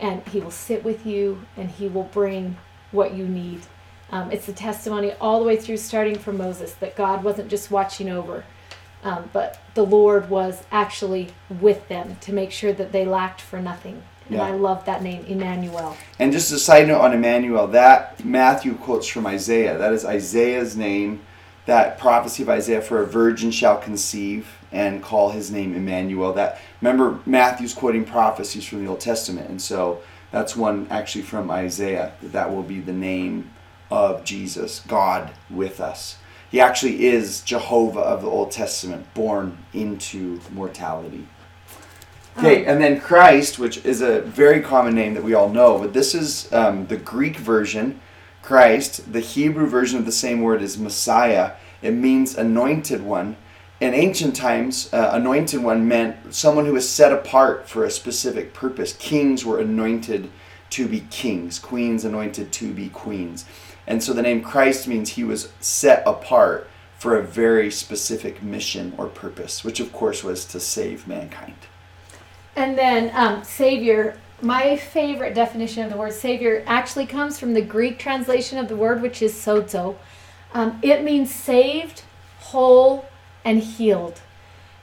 and 0.00 0.26
He 0.28 0.40
will 0.40 0.50
sit 0.50 0.84
with 0.84 1.06
you 1.06 1.44
and 1.56 1.70
He 1.70 1.88
will 1.88 2.04
bring 2.04 2.56
what 2.90 3.14
you 3.14 3.26
need. 3.26 3.62
Um, 4.10 4.30
it's 4.30 4.46
the 4.46 4.52
testimony 4.52 5.12
all 5.20 5.40
the 5.40 5.46
way 5.46 5.56
through, 5.56 5.78
starting 5.78 6.18
from 6.18 6.36
Moses, 6.36 6.72
that 6.74 6.96
God 6.96 7.24
wasn't 7.24 7.48
just 7.48 7.70
watching 7.70 8.08
over, 8.08 8.44
um, 9.02 9.28
but 9.32 9.60
the 9.74 9.84
Lord 9.84 10.30
was 10.30 10.62
actually 10.70 11.28
with 11.60 11.88
them 11.88 12.16
to 12.20 12.32
make 12.32 12.50
sure 12.50 12.72
that 12.72 12.92
they 12.92 13.04
lacked 13.04 13.40
for 13.40 13.60
nothing. 13.60 14.02
And 14.28 14.36
Yeah. 14.36 14.44
I 14.44 14.52
love 14.52 14.84
that 14.86 15.02
name, 15.02 15.24
Emmanuel. 15.26 15.96
And 16.18 16.32
just 16.32 16.50
a 16.52 16.58
side 16.58 16.88
note 16.88 17.00
on 17.00 17.12
Emmanuel, 17.12 17.66
that 17.68 18.24
Matthew 18.24 18.74
quotes 18.74 19.06
from 19.06 19.26
Isaiah. 19.26 19.76
That 19.76 19.92
is 19.92 20.04
Isaiah's 20.04 20.76
name. 20.76 21.20
That 21.66 21.98
prophecy 21.98 22.42
of 22.42 22.48
Isaiah 22.48 22.82
for 22.82 23.02
a 23.02 23.06
virgin 23.06 23.50
shall 23.50 23.78
conceive 23.78 24.46
and 24.70 25.02
call 25.02 25.30
his 25.30 25.50
name 25.50 25.74
Emmanuel. 25.74 26.32
That 26.32 26.58
remember 26.80 27.20
Matthew's 27.26 27.74
quoting 27.74 28.04
prophecies 28.04 28.64
from 28.64 28.84
the 28.84 28.90
Old 28.90 29.00
Testament, 29.00 29.48
and 29.48 29.60
so 29.60 30.00
that's 30.30 30.56
one 30.56 30.86
actually 30.90 31.22
from 31.22 31.50
Isaiah. 31.50 32.12
That 32.22 32.32
that 32.32 32.54
will 32.54 32.62
be 32.62 32.80
the 32.80 32.92
name 32.92 33.50
of 33.90 34.24
Jesus, 34.24 34.80
God 34.86 35.32
with 35.50 35.80
us. 35.80 36.18
He 36.50 36.60
actually 36.60 37.06
is 37.06 37.40
Jehovah 37.40 38.00
of 38.00 38.22
the 38.22 38.28
Old 38.28 38.52
Testament, 38.52 39.12
born 39.14 39.58
into 39.72 40.40
mortality. 40.52 41.26
Okay, 42.38 42.64
and 42.64 42.80
then 42.80 43.00
Christ, 43.00 43.58
which 43.58 43.84
is 43.84 44.00
a 44.00 44.20
very 44.22 44.60
common 44.60 44.94
name 44.94 45.14
that 45.14 45.22
we 45.22 45.34
all 45.34 45.48
know, 45.48 45.78
but 45.78 45.92
this 45.92 46.14
is 46.14 46.52
um, 46.52 46.86
the 46.86 46.96
Greek 46.96 47.36
version, 47.36 48.00
Christ. 48.42 49.12
The 49.12 49.20
Hebrew 49.20 49.66
version 49.66 49.98
of 49.98 50.06
the 50.06 50.12
same 50.12 50.42
word 50.42 50.60
is 50.60 50.76
Messiah. 50.76 51.52
It 51.80 51.92
means 51.92 52.36
anointed 52.36 53.02
one. 53.02 53.36
In 53.80 53.94
ancient 53.94 54.34
times, 54.34 54.92
uh, 54.92 55.10
anointed 55.12 55.62
one 55.62 55.86
meant 55.86 56.34
someone 56.34 56.66
who 56.66 56.72
was 56.72 56.88
set 56.88 57.12
apart 57.12 57.68
for 57.68 57.84
a 57.84 57.90
specific 57.90 58.54
purpose. 58.54 58.94
Kings 58.94 59.44
were 59.44 59.60
anointed 59.60 60.30
to 60.70 60.88
be 60.88 61.00
kings, 61.10 61.58
queens 61.58 62.04
anointed 62.04 62.50
to 62.52 62.72
be 62.72 62.88
queens. 62.88 63.44
And 63.86 64.02
so 64.02 64.12
the 64.12 64.22
name 64.22 64.42
Christ 64.42 64.88
means 64.88 65.10
he 65.10 65.24
was 65.24 65.52
set 65.60 66.02
apart 66.06 66.68
for 66.98 67.16
a 67.16 67.22
very 67.22 67.70
specific 67.70 68.42
mission 68.42 68.94
or 68.96 69.06
purpose, 69.06 69.62
which 69.62 69.80
of 69.80 69.92
course 69.92 70.24
was 70.24 70.44
to 70.46 70.60
save 70.60 71.06
mankind. 71.06 71.56
And 72.56 72.78
then 72.78 73.10
um, 73.14 73.44
Savior, 73.44 74.18
my 74.40 74.76
favorite 74.76 75.34
definition 75.34 75.84
of 75.84 75.90
the 75.90 75.98
word 75.98 76.12
Savior 76.12 76.62
actually 76.66 77.06
comes 77.06 77.38
from 77.38 77.52
the 77.52 77.62
Greek 77.62 77.98
translation 77.98 78.58
of 78.58 78.68
the 78.68 78.76
word, 78.76 79.02
which 79.02 79.20
is 79.20 79.34
sozo. 79.34 79.96
Um, 80.54 80.78
it 80.82 81.02
means 81.02 81.34
saved, 81.34 82.04
whole, 82.38 83.06
and 83.44 83.60
healed. 83.60 84.20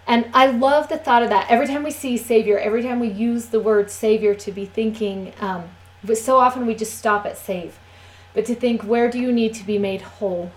And 0.08 0.26
I 0.34 0.48
love 0.48 0.90
the 0.90 0.98
thought 0.98 1.24
of 1.24 1.30
that. 1.30 1.50
Every 1.50 1.68
time 1.68 1.84
we 1.84 1.92
see 1.92 2.18
Savior, 2.18 2.60
every 2.60 2.84
time 2.84 3.00
we 3.00 3.08
use 3.08 3.46
the 3.48 3.60
word 3.60 3.90
Savior 3.90 4.36
to 4.36 4.52
be 4.52 4.66
thinking, 4.66 5.34
um, 5.40 5.70
but 6.04 6.18
so 6.18 6.38
often 6.38 6.66
we 6.66 6.76
just 6.76 6.98
stop 6.98 7.26
at 7.26 7.38
save. 7.38 7.80
But 8.34 8.46
to 8.46 8.56
think, 8.56 8.84
where 8.84 9.10
do 9.10 9.20
you 9.20 9.32
need 9.32 9.54
to 9.56 9.66
be 9.66 9.78
made 9.78 10.02
whole? 10.02 10.52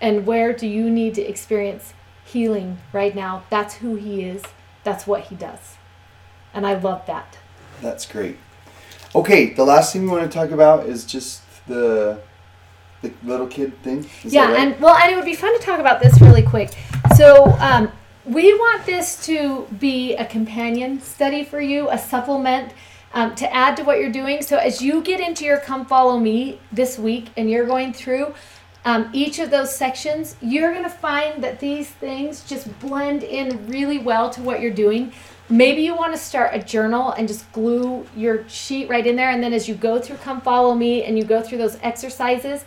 And 0.00 0.26
where 0.26 0.52
do 0.52 0.66
you 0.66 0.90
need 0.90 1.14
to 1.14 1.22
experience 1.22 1.94
healing 2.24 2.78
right 2.92 3.14
now? 3.14 3.44
That's 3.50 3.76
who 3.76 3.96
He 3.96 4.22
is, 4.22 4.42
that's 4.82 5.06
what 5.06 5.24
He 5.24 5.34
does. 5.34 5.76
And 6.52 6.66
I 6.66 6.74
love 6.74 7.06
that. 7.06 7.38
That's 7.80 8.06
great. 8.06 8.36
Okay, 9.14 9.54
the 9.54 9.64
last 9.64 9.92
thing 9.92 10.02
we 10.02 10.08
want 10.08 10.30
to 10.30 10.38
talk 10.38 10.50
about 10.50 10.86
is 10.86 11.04
just 11.04 11.42
the 11.66 12.20
the 13.02 13.12
little 13.22 13.46
kid 13.46 13.80
thing. 13.82 14.06
Is 14.24 14.32
yeah, 14.32 14.50
right? 14.50 14.58
and 14.58 14.80
well, 14.80 14.96
and 14.96 15.12
it 15.12 15.16
would 15.16 15.24
be 15.24 15.34
fun 15.34 15.56
to 15.58 15.64
talk 15.64 15.78
about 15.78 16.00
this 16.00 16.20
really 16.20 16.42
quick. 16.42 16.70
So, 17.16 17.52
um, 17.58 17.92
we 18.24 18.54
want 18.54 18.86
this 18.86 19.24
to 19.26 19.68
be 19.78 20.14
a 20.14 20.24
companion 20.24 21.00
study 21.00 21.44
for 21.44 21.60
you, 21.60 21.90
a 21.90 21.98
supplement 21.98 22.72
um, 23.14 23.34
to 23.36 23.52
add 23.54 23.76
to 23.78 23.84
what 23.84 23.98
you're 23.98 24.12
doing. 24.12 24.42
So, 24.42 24.58
as 24.58 24.82
you 24.82 25.00
get 25.00 25.20
into 25.20 25.44
your 25.44 25.58
Come 25.58 25.86
Follow 25.86 26.18
Me 26.18 26.60
this 26.70 26.98
week 26.98 27.30
and 27.36 27.48
you're 27.48 27.64
going 27.64 27.92
through 27.92 28.34
um, 28.84 29.08
each 29.14 29.38
of 29.38 29.50
those 29.50 29.74
sections, 29.74 30.36
you're 30.42 30.72
going 30.72 30.84
to 30.84 30.90
find 30.90 31.42
that 31.42 31.60
these 31.60 31.88
things 31.88 32.44
just 32.44 32.78
blend 32.80 33.22
in 33.22 33.66
really 33.68 33.98
well 33.98 34.28
to 34.30 34.42
what 34.42 34.60
you're 34.60 34.74
doing. 34.74 35.12
Maybe 35.48 35.82
you 35.82 35.94
want 35.94 36.12
to 36.12 36.18
start 36.18 36.50
a 36.54 36.58
journal 36.58 37.12
and 37.12 37.28
just 37.28 37.50
glue 37.52 38.06
your 38.16 38.46
sheet 38.48 38.88
right 38.88 39.06
in 39.06 39.14
there. 39.14 39.30
And 39.30 39.42
then 39.42 39.52
as 39.52 39.68
you 39.68 39.74
go 39.74 40.00
through 40.00 40.16
Come 40.16 40.40
Follow 40.40 40.74
Me 40.74 41.04
and 41.04 41.16
you 41.16 41.24
go 41.24 41.40
through 41.40 41.58
those 41.58 41.78
exercises, 41.82 42.64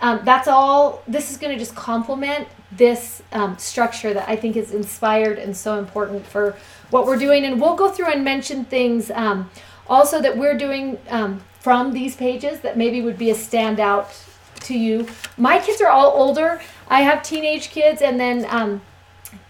um, 0.00 0.20
that's 0.24 0.48
all. 0.48 1.02
This 1.06 1.30
is 1.30 1.36
going 1.36 1.52
to 1.52 1.58
just 1.58 1.76
complement 1.76 2.48
this 2.72 3.22
um, 3.32 3.58
structure 3.58 4.14
that 4.14 4.28
I 4.28 4.36
think 4.36 4.56
is 4.56 4.72
inspired 4.72 5.38
and 5.38 5.56
so 5.56 5.78
important 5.78 6.26
for 6.26 6.56
what 6.90 7.06
we're 7.06 7.18
doing. 7.18 7.44
And 7.44 7.60
we'll 7.60 7.76
go 7.76 7.88
through 7.88 8.10
and 8.10 8.24
mention 8.24 8.64
things 8.64 9.10
um, 9.12 9.48
also 9.88 10.20
that 10.20 10.36
we're 10.36 10.56
doing 10.56 10.98
um, 11.08 11.40
from 11.60 11.92
these 11.92 12.16
pages 12.16 12.60
that 12.60 12.76
maybe 12.76 13.00
would 13.02 13.18
be 13.18 13.30
a 13.30 13.34
standout 13.34 14.26
to 14.60 14.78
you. 14.78 15.06
My 15.36 15.58
kids 15.58 15.80
are 15.80 15.88
all 15.88 16.12
older. 16.12 16.60
I 16.88 17.02
have 17.02 17.22
teenage 17.22 17.70
kids 17.70 18.02
and 18.02 18.18
then 18.18 18.46
um, 18.48 18.82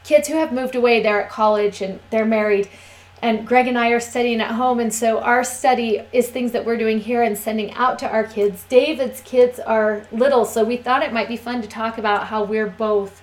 kids 0.05 0.29
who 0.29 0.35
have 0.35 0.53
moved 0.53 0.75
away. 0.75 1.03
They're 1.03 1.23
at 1.23 1.31
college 1.31 1.81
and 1.81 2.01
they're 2.11 2.25
married. 2.25 2.69
And 3.23 3.47
Greg 3.47 3.69
and 3.69 3.79
I 3.79 3.91
are 3.91 4.01
studying 4.01 4.41
at 4.41 4.51
home, 4.51 4.81
and 4.81 4.93
so 4.93 5.21
our 5.21 5.45
study 5.45 6.03
is 6.13 6.29
things 6.29 6.51
that 6.51 6.65
we're 6.65 6.77
doing 6.77 6.99
here 6.99 7.23
and 7.23 7.39
sending 7.39 7.73
out 7.75 8.01
to 8.01 8.09
our 8.09 8.25
kids. 8.25 8.65
David's 8.69 9.21
kids 9.21 9.61
are 9.61 10.05
little, 10.11 10.45
so 10.45 10.65
we 10.65 10.77
thought 10.77 11.05
it 11.05 11.13
might 11.13 11.29
be 11.29 11.37
fun 11.37 11.63
to 11.63 11.69
talk 11.69 11.99
about 11.99 12.27
how 12.27 12.43
we're 12.43 12.67
both 12.67 13.23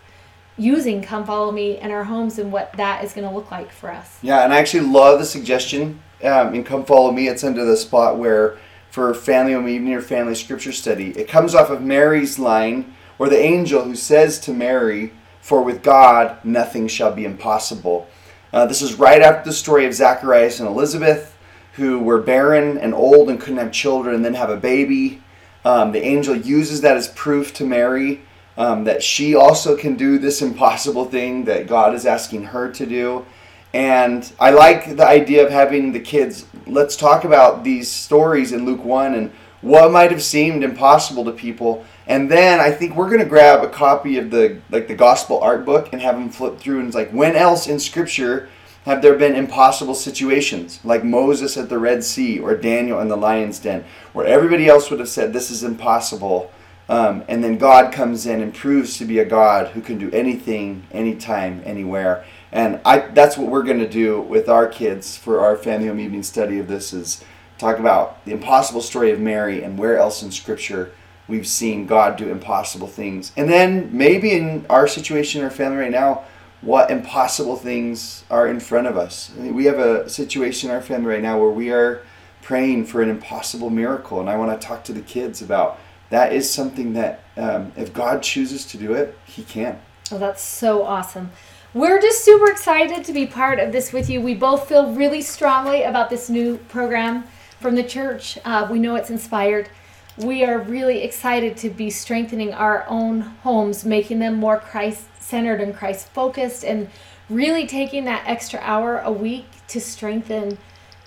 using 0.57 1.01
Come 1.01 1.25
Follow 1.25 1.51
Me 1.51 1.77
in 1.79 1.91
our 1.91 2.05
homes 2.05 2.39
and 2.39 2.49
what 2.49 2.71
that 2.77 3.03
is 3.03 3.11
going 3.11 3.27
to 3.27 3.35
look 3.35 3.51
like 3.51 3.73
for 3.73 3.91
us. 3.91 4.19
Yeah, 4.21 4.45
and 4.45 4.53
I 4.53 4.59
actually 4.59 4.87
love 4.87 5.19
the 5.19 5.25
suggestion 5.25 6.01
um, 6.23 6.63
Come 6.63 6.85
Follow 6.85 7.11
Me. 7.11 7.27
It's 7.27 7.43
under 7.43 7.65
the 7.65 7.77
spot 7.77 8.17
where 8.17 8.57
for 8.89 9.13
Family 9.13 9.53
Home 9.53 9.67
Evening 9.67 9.93
or 9.93 10.01
Family 10.01 10.35
Scripture 10.35 10.71
Study, 10.71 11.11
it 11.11 11.27
comes 11.27 11.53
off 11.53 11.69
of 11.69 11.81
Mary's 11.81 12.39
line 12.39 12.93
or 13.17 13.29
the 13.29 13.39
angel 13.39 13.83
who 13.83 13.95
says 13.95 14.39
to 14.39 14.53
Mary, 14.53 15.13
For 15.41 15.61
with 15.63 15.83
God 15.83 16.43
nothing 16.43 16.87
shall 16.87 17.11
be 17.11 17.25
impossible. 17.25 18.07
Uh, 18.51 18.65
this 18.65 18.81
is 18.81 18.95
right 18.95 19.21
after 19.21 19.49
the 19.49 19.55
story 19.55 19.85
of 19.85 19.93
Zacharias 19.93 20.59
and 20.59 20.67
Elizabeth, 20.67 21.37
who 21.73 21.99
were 21.99 22.19
barren 22.19 22.77
and 22.77 22.93
old 22.93 23.29
and 23.29 23.39
couldn't 23.39 23.59
have 23.59 23.71
children 23.71 24.15
and 24.15 24.25
then 24.25 24.33
have 24.33 24.49
a 24.49 24.57
baby. 24.57 25.21
Um, 25.63 25.91
the 25.91 26.03
angel 26.03 26.35
uses 26.35 26.81
that 26.81 26.97
as 26.97 27.09
proof 27.09 27.53
to 27.55 27.65
Mary 27.65 28.21
um, 28.59 28.83
that 28.83 29.01
she 29.01 29.35
also 29.35 29.77
can 29.77 29.95
do 29.95 30.19
this 30.19 30.41
impossible 30.41 31.05
thing 31.05 31.45
that 31.45 31.65
God 31.65 31.93
is 31.93 32.05
asking 32.05 32.43
her 32.45 32.69
to 32.73 32.85
do. 32.85 33.25
And 33.73 34.31
I 34.39 34.49
like 34.49 34.95
the 34.97 35.07
idea 35.07 35.45
of 35.45 35.51
having 35.51 35.91
the 35.91 35.99
kids, 35.99 36.45
let's 36.65 36.95
talk 36.95 37.23
about 37.23 37.63
these 37.63 37.89
stories 37.89 38.51
in 38.51 38.65
Luke 38.65 38.83
1 38.83 39.13
and 39.13 39.31
what 39.61 39.91
might 39.91 40.11
have 40.11 40.23
seemed 40.23 40.63
impossible 40.63 41.25
to 41.25 41.31
people. 41.31 41.85
And 42.07 42.31
then 42.31 42.59
I 42.59 42.71
think 42.71 42.95
we're 42.95 43.09
going 43.09 43.19
to 43.19 43.25
grab 43.25 43.63
a 43.63 43.69
copy 43.69 44.17
of 44.17 44.31
the 44.31 44.59
like 44.71 44.87
the 44.87 44.95
gospel 44.95 45.39
art 45.41 45.65
book 45.65 45.89
and 45.91 46.01
have 46.01 46.15
them 46.15 46.29
flip 46.29 46.57
through 46.59 46.79
and 46.79 46.87
it's 46.87 46.95
like 46.95 47.11
when 47.11 47.35
else 47.35 47.67
in 47.67 47.79
scripture 47.79 48.49
have 48.85 49.01
there 49.01 49.15
been 49.15 49.35
impossible 49.35 49.93
situations 49.93 50.79
like 50.83 51.03
Moses 51.03 51.57
at 51.57 51.69
the 51.69 51.77
Red 51.77 52.03
Sea 52.03 52.39
or 52.39 52.55
Daniel 52.55 52.99
in 53.01 53.09
the 53.09 53.17
lion's 53.17 53.59
den 53.59 53.83
where 54.13 54.25
everybody 54.25 54.67
else 54.67 54.89
would 54.89 54.99
have 54.99 55.09
said 55.09 55.33
this 55.33 55.51
is 55.51 55.63
impossible 55.63 56.51
um, 56.89 57.23
and 57.27 57.43
then 57.43 57.59
God 57.59 57.93
comes 57.93 58.25
in 58.25 58.41
and 58.41 58.51
proves 58.51 58.97
to 58.97 59.05
be 59.05 59.19
a 59.19 59.25
God 59.25 59.67
who 59.67 59.81
can 59.81 59.99
do 59.99 60.09
anything, 60.09 60.87
anytime, 60.91 61.61
anywhere. 61.63 62.25
And 62.51 62.79
I, 62.83 62.99
that's 62.99 63.37
what 63.37 63.47
we're 63.47 63.63
going 63.63 63.79
to 63.79 63.89
do 63.89 64.21
with 64.21 64.49
our 64.49 64.67
kids 64.67 65.17
for 65.17 65.39
our 65.39 65.55
family 65.55 65.87
home 65.87 65.99
evening 65.99 66.23
study 66.23 66.59
of 66.59 66.67
this 66.67 66.93
is 66.93 67.23
talk 67.57 67.77
about 67.77 68.23
the 68.25 68.31
impossible 68.31 68.81
story 68.81 69.11
of 69.11 69.19
Mary 69.19 69.63
and 69.63 69.77
where 69.77 69.97
else 69.97 70.23
in 70.23 70.31
Scripture 70.31 70.91
we've 71.27 71.47
seen 71.47 71.85
God 71.85 72.17
do 72.17 72.29
impossible 72.29 72.87
things. 72.87 73.31
And 73.37 73.49
then 73.49 73.95
maybe 73.95 74.31
in 74.31 74.65
our 74.69 74.87
situation 74.87 75.41
in 75.41 75.45
our 75.45 75.51
family 75.51 75.77
right 75.77 75.91
now, 75.91 76.23
what 76.61 76.91
impossible 76.91 77.55
things 77.55 78.25
are 78.29 78.47
in 78.47 78.59
front 78.59 78.87
of 78.87 78.97
us. 78.97 79.31
We 79.37 79.65
have 79.65 79.79
a 79.79 80.09
situation 80.09 80.69
in 80.69 80.75
our 80.75 80.81
family 80.81 81.07
right 81.07 81.21
now 81.21 81.39
where 81.39 81.49
we 81.49 81.71
are 81.71 82.03
praying 82.41 82.85
for 82.85 83.01
an 83.01 83.09
impossible 83.09 83.69
miracle. 83.69 84.19
And 84.19 84.29
I 84.29 84.35
want 84.35 84.59
to 84.59 84.67
talk 84.67 84.83
to 84.85 84.93
the 84.93 85.01
kids 85.01 85.41
about 85.41 85.79
that 86.09 86.33
is 86.33 86.51
something 86.51 86.93
that 86.93 87.23
um, 87.37 87.71
if 87.77 87.93
God 87.93 88.23
chooses 88.23 88.65
to 88.65 88.77
do 88.77 88.93
it, 88.93 89.17
He 89.25 89.43
can. 89.43 89.79
Oh, 90.11 90.17
that's 90.17 90.41
so 90.41 90.83
awesome. 90.83 91.31
We're 91.71 92.01
just 92.01 92.25
super 92.25 92.49
excited 92.49 93.03
to 93.03 93.13
be 93.13 93.27
part 93.27 93.59
of 93.59 93.71
this 93.71 93.93
with 93.93 94.09
you. 94.09 94.21
We 94.21 94.33
both 94.33 94.67
feel 94.67 94.91
really 94.91 95.21
strongly 95.21 95.83
about 95.83 96.09
this 96.09 96.27
new 96.27 96.57
program 96.57 97.25
from 97.59 97.75
the 97.75 97.83
church. 97.83 98.39
Uh, 98.43 98.67
we 98.71 98.79
know 98.79 98.95
it's 98.95 99.11
inspired. 99.11 99.69
We 100.17 100.43
are 100.43 100.57
really 100.57 101.03
excited 101.03 101.57
to 101.57 101.69
be 101.69 101.91
strengthening 101.91 102.55
our 102.55 102.87
own 102.87 103.21
homes, 103.21 103.85
making 103.85 104.17
them 104.17 104.33
more 104.33 104.57
Christ 104.57 105.03
centered 105.19 105.61
and 105.61 105.75
Christ 105.75 106.07
focused, 106.07 106.65
and 106.65 106.89
really 107.29 107.67
taking 107.67 108.05
that 108.05 108.23
extra 108.25 108.59
hour 108.63 108.97
a 109.01 109.11
week 109.11 109.45
to 109.67 109.79
strengthen 109.79 110.57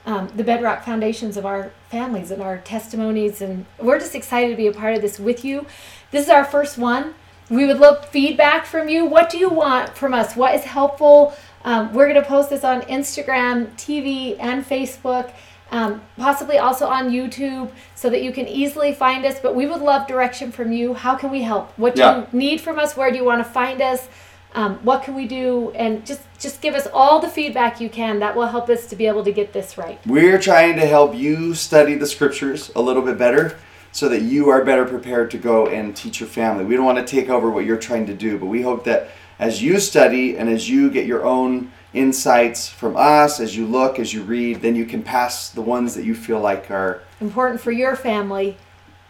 um, 0.06 0.30
the 0.36 0.44
bedrock 0.44 0.84
foundations 0.84 1.36
of 1.36 1.44
our 1.44 1.72
families 1.90 2.30
and 2.30 2.40
our 2.40 2.58
testimonies. 2.58 3.42
And 3.42 3.66
we're 3.80 3.98
just 3.98 4.14
excited 4.14 4.50
to 4.50 4.56
be 4.56 4.68
a 4.68 4.72
part 4.72 4.94
of 4.94 5.02
this 5.02 5.18
with 5.18 5.44
you. 5.44 5.66
This 6.12 6.26
is 6.26 6.30
our 6.30 6.44
first 6.44 6.78
one. 6.78 7.14
We 7.50 7.66
would 7.66 7.78
love 7.78 8.06
feedback 8.08 8.64
from 8.66 8.88
you. 8.88 9.04
What 9.04 9.28
do 9.30 9.38
you 9.38 9.50
want 9.50 9.96
from 9.96 10.14
us? 10.14 10.36
What 10.36 10.54
is 10.54 10.64
helpful? 10.64 11.34
Um, 11.64 11.92
we're 11.92 12.08
going 12.10 12.20
to 12.22 12.28
post 12.28 12.50
this 12.50 12.64
on 12.64 12.82
Instagram, 12.82 13.70
TV, 13.76 14.36
and 14.40 14.64
Facebook. 14.64 15.32
Um, 15.70 16.02
possibly 16.18 16.58
also 16.58 16.86
on 16.86 17.10
YouTube 17.10 17.70
so 17.94 18.10
that 18.10 18.22
you 18.22 18.30
can 18.30 18.46
easily 18.46 18.92
find 18.92 19.24
us. 19.24 19.40
But 19.40 19.54
we 19.54 19.66
would 19.66 19.80
love 19.80 20.06
direction 20.06 20.52
from 20.52 20.70
you. 20.72 20.92
How 20.92 21.14
can 21.14 21.30
we 21.30 21.42
help? 21.42 21.72
What 21.78 21.94
do 21.94 22.02
Yeah. 22.02 22.16
you 22.18 22.26
need 22.32 22.60
from 22.60 22.78
us? 22.78 22.94
Where 22.96 23.10
do 23.10 23.16
you 23.16 23.24
want 23.24 23.44
to 23.44 23.50
find 23.50 23.80
us? 23.80 24.06
Um, 24.54 24.80
what 24.82 25.02
can 25.02 25.14
we 25.14 25.26
do? 25.26 25.72
And 25.74 26.04
just 26.04 26.20
just 26.38 26.60
give 26.60 26.74
us 26.74 26.86
all 26.92 27.20
the 27.20 27.28
feedback 27.28 27.80
you 27.80 27.88
can. 27.88 28.18
That 28.18 28.36
will 28.36 28.48
help 28.48 28.68
us 28.68 28.84
to 28.88 28.96
be 28.96 29.06
able 29.06 29.24
to 29.24 29.32
get 29.32 29.54
this 29.54 29.78
right. 29.78 29.98
We're 30.06 30.38
trying 30.38 30.76
to 30.76 30.86
help 30.86 31.14
you 31.14 31.54
study 31.54 31.94
the 31.94 32.06
scriptures 32.06 32.70
a 32.76 32.82
little 32.82 33.00
bit 33.02 33.16
better 33.16 33.56
so 33.92 34.08
that 34.08 34.22
you 34.22 34.48
are 34.48 34.64
better 34.64 34.84
prepared 34.84 35.30
to 35.30 35.38
go 35.38 35.66
and 35.68 35.94
teach 35.94 36.18
your 36.20 36.28
family. 36.28 36.64
We 36.64 36.74
don't 36.76 36.84
want 36.84 36.98
to 36.98 37.04
take 37.04 37.28
over 37.28 37.50
what 37.50 37.64
you're 37.64 37.76
trying 37.78 38.06
to 38.06 38.14
do, 38.14 38.38
but 38.38 38.46
we 38.46 38.62
hope 38.62 38.84
that 38.84 39.10
as 39.38 39.62
you 39.62 39.78
study 39.80 40.36
and 40.38 40.48
as 40.48 40.68
you 40.68 40.90
get 40.90 41.06
your 41.06 41.24
own 41.24 41.70
insights 41.92 42.68
from 42.68 42.96
us, 42.96 43.38
as 43.38 43.56
you 43.56 43.66
look, 43.66 43.98
as 43.98 44.14
you 44.14 44.22
read, 44.22 44.62
then 44.62 44.74
you 44.74 44.86
can 44.86 45.02
pass 45.02 45.50
the 45.50 45.60
ones 45.60 45.94
that 45.94 46.04
you 46.04 46.14
feel 46.14 46.40
like 46.40 46.70
are 46.70 47.02
Important 47.20 47.60
for 47.60 47.70
your 47.70 47.94
family 47.96 48.56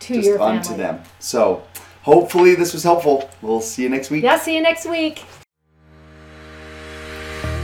to 0.01 0.15
just 0.15 0.27
your 0.27 0.39
family. 0.39 0.57
onto 0.59 0.77
them. 0.77 1.01
So 1.21 1.63
hopefully 2.03 2.55
this 2.57 2.73
was 2.73 2.83
helpful. 2.83 3.31
We'll 3.41 3.61
see 3.61 3.85
you 3.85 3.89
next 3.89 4.11
week. 4.11 4.25
Yeah, 4.25 4.39
see 4.39 4.57
you 4.57 4.63
next 4.63 4.87
week. 4.87 5.25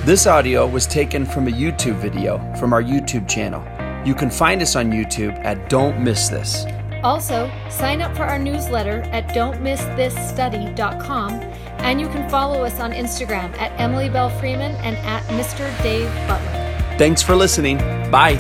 This 0.05 0.27
audio 0.27 0.67
was 0.67 0.87
taken 0.87 1.27
from 1.27 1.49
a 1.49 1.51
YouTube 1.51 1.97
video 1.97 2.39
from 2.55 2.73
our 2.73 2.83
YouTube 2.83 3.29
channel. 3.29 3.63
You 4.07 4.15
can 4.15 4.31
find 4.31 4.63
us 4.63 4.77
on 4.77 4.91
YouTube 4.91 5.37
at 5.45 5.69
Don't 5.69 6.03
Miss 6.03 6.29
This. 6.29 6.65
Also, 7.03 7.51
sign 7.71 8.03
up 8.03 8.15
for 8.17 8.25
our 8.25 8.39
newsletter 8.39 9.01
at 9.13 9.29
don'tmissthisstudy.com 9.29 11.33
and 11.81 12.01
you 12.01 12.09
can 12.09 12.29
follow 12.29 12.65
us 12.65 12.81
on 12.81 12.91
Instagram 12.93 13.57
at 13.59 13.71
Emily 13.81 14.09
Belle 14.09 14.31
Freeman 14.31 14.75
and 14.77 14.97
at 14.99 15.23
Mr. 15.29 15.71
Dave 15.83 16.13
Butler. 16.27 16.97
Thanks 16.99 17.23
for 17.23 17.37
listening. 17.37 17.79
Bye. 18.11 18.35